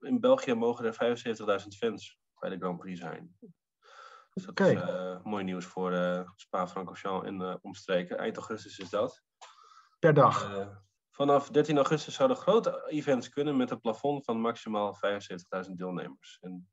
in 0.00 0.20
België 0.20 0.54
mogen 0.54 0.84
er 0.84 1.16
75.000 1.62 1.66
fans 1.68 2.18
bij 2.38 2.50
de 2.50 2.58
Grand 2.58 2.78
Prix 2.78 3.00
zijn. 3.00 3.36
Dus 4.32 4.44
dat 4.44 4.60
is 4.60 4.72
uh, 4.72 5.22
mooi 5.22 5.44
nieuws 5.44 5.64
voor 5.64 5.92
uh, 5.92 6.20
Spa-Francorchamps 6.34 7.26
en 7.26 7.58
omstreken. 7.62 8.18
Eind 8.18 8.36
augustus 8.36 8.78
is 8.78 8.90
dat. 8.90 9.22
Per 9.98 10.14
dag? 10.14 10.68
vanaf 11.18 11.50
13 11.50 11.76
augustus 11.76 12.14
zouden 12.14 12.36
grote 12.36 12.88
events 12.88 13.28
kunnen 13.28 13.56
met 13.56 13.70
een 13.70 13.80
plafond 13.80 14.24
van 14.24 14.40
maximaal 14.40 14.98
75.000 15.66 15.72
deelnemers. 15.74 16.38
En 16.40 16.68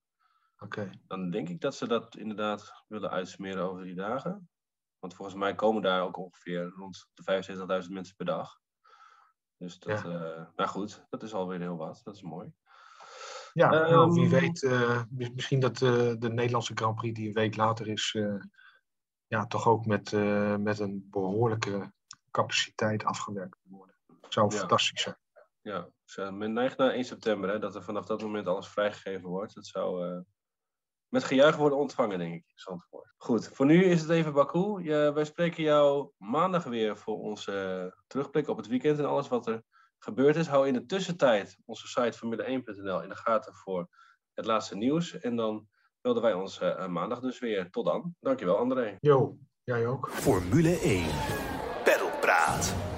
okay. 0.58 0.90
dan 1.08 1.30
denk 1.30 1.50
ik 1.50 1.62
dat 1.62 1.76
ze 1.76 1.88
dat 1.88 2.16
inderdaad 2.18 2.84
willen 2.88 3.10
uitsmeren 3.10 3.64
over 3.64 3.84
die 3.84 3.96
dagen. 3.96 4.50
Want 5.06 5.18
volgens 5.18 5.38
mij 5.38 5.56
komen 5.56 5.82
daar 5.82 6.02
ook 6.02 6.18
ongeveer 6.18 6.74
rond 6.76 7.08
de 7.14 7.84
75.000 7.84 7.92
mensen 7.92 8.16
per 8.16 8.26
dag. 8.26 8.60
Dus 9.58 9.80
dat, 9.80 10.02
ja. 10.02 10.52
nou 10.56 10.70
goed, 10.70 11.06
dat 11.10 11.24
is 11.24 11.34
alweer 11.34 11.60
heel 11.60 11.78
wat. 11.78 12.02
Dat 12.04 12.16
is 12.16 12.22
mooi. 12.22 12.54
Ja, 13.54 13.70
nou, 13.70 14.14
wie 14.14 14.24
ehm, 14.24 14.32
weet, 14.32 14.62
uh, 14.62 15.02
misschien 15.10 15.60
dat 15.60 15.82
uh, 15.82 16.14
de 16.18 16.30
Nederlandse 16.30 16.76
Grand 16.76 16.96
Prix 16.96 17.16
die 17.16 17.28
een 17.28 17.34
week 17.34 17.56
later 17.56 17.88
is, 17.88 18.18
ja, 19.28 19.46
toch 19.46 19.68
ook 19.68 19.86
met, 19.86 20.12
met 20.60 20.80
een 20.80 21.08
behoorlijke 21.10 21.94
capaciteit 22.32 23.04
afgewerkt 23.04 23.58
worden. 23.64 23.96
Zou 24.30 24.54
ja. 24.54 24.60
fantastisch 24.60 25.02
zijn. 25.02 25.18
Ja, 25.62 25.90
men 26.32 26.54
neigt 26.54 26.78
naar 26.78 26.92
1 26.92 27.04
september, 27.04 27.50
hè, 27.50 27.60
dat 27.60 27.76
er 27.76 27.84
vanaf 27.84 28.06
dat 28.06 28.22
moment 28.22 28.48
alles 28.48 28.68
vrijgegeven 28.68 29.30
wordt. 29.30 29.56
Dat 29.56 29.66
zou 29.66 30.24
met 31.16 31.24
gejuich 31.24 31.56
worden 31.56 31.78
ontvangen, 31.78 32.20
denk 32.20 32.34
ik, 32.34 32.44
Zandvoort. 32.56 33.14
Goed, 33.18 33.50
voor 33.54 33.66
nu 33.66 33.84
is 33.84 34.02
het 34.02 34.10
even 34.10 34.34
Baku. 34.34 34.84
Ja, 34.84 35.14
wij 35.14 35.26
spreken 35.26 35.64
jou 35.64 36.12
maandag 36.18 36.64
weer 36.64 36.98
voor 36.98 37.20
onze 37.20 37.94
terugblik 38.08 38.48
op 38.48 38.58
het 38.58 38.68
weekend 38.68 39.00
en 39.00 39.06
alles 39.06 39.28
wat 39.28 39.48
er 39.48 39.64
gebeurd 39.98 40.36
is. 40.36 40.48
Hou 40.48 40.68
in 40.68 40.74
de 40.74 40.86
tussentijd 40.86 41.58
onze 41.66 41.88
site 41.88 42.18
formule1.nl 42.18 43.02
in 43.02 43.10
de 43.10 43.16
gaten 43.16 43.54
voor 43.54 43.88
het 44.34 44.46
laatste 44.46 44.78
nieuws. 44.78 45.20
En 45.20 45.36
dan 45.36 45.68
wilden 46.02 46.24
wij 46.24 46.34
ons 46.34 46.62
uh, 46.62 46.88
maandag 46.88 47.20
dus 47.20 47.40
weer. 47.40 47.70
Tot 47.70 47.86
dan. 47.86 48.16
Dankjewel, 48.20 48.58
André. 48.58 48.96
Jo, 49.00 49.38
jij 49.64 49.88
ook. 49.88 50.10
Formule 50.10 50.80
1. 50.80 51.06
Pedalpraat. 51.84 52.95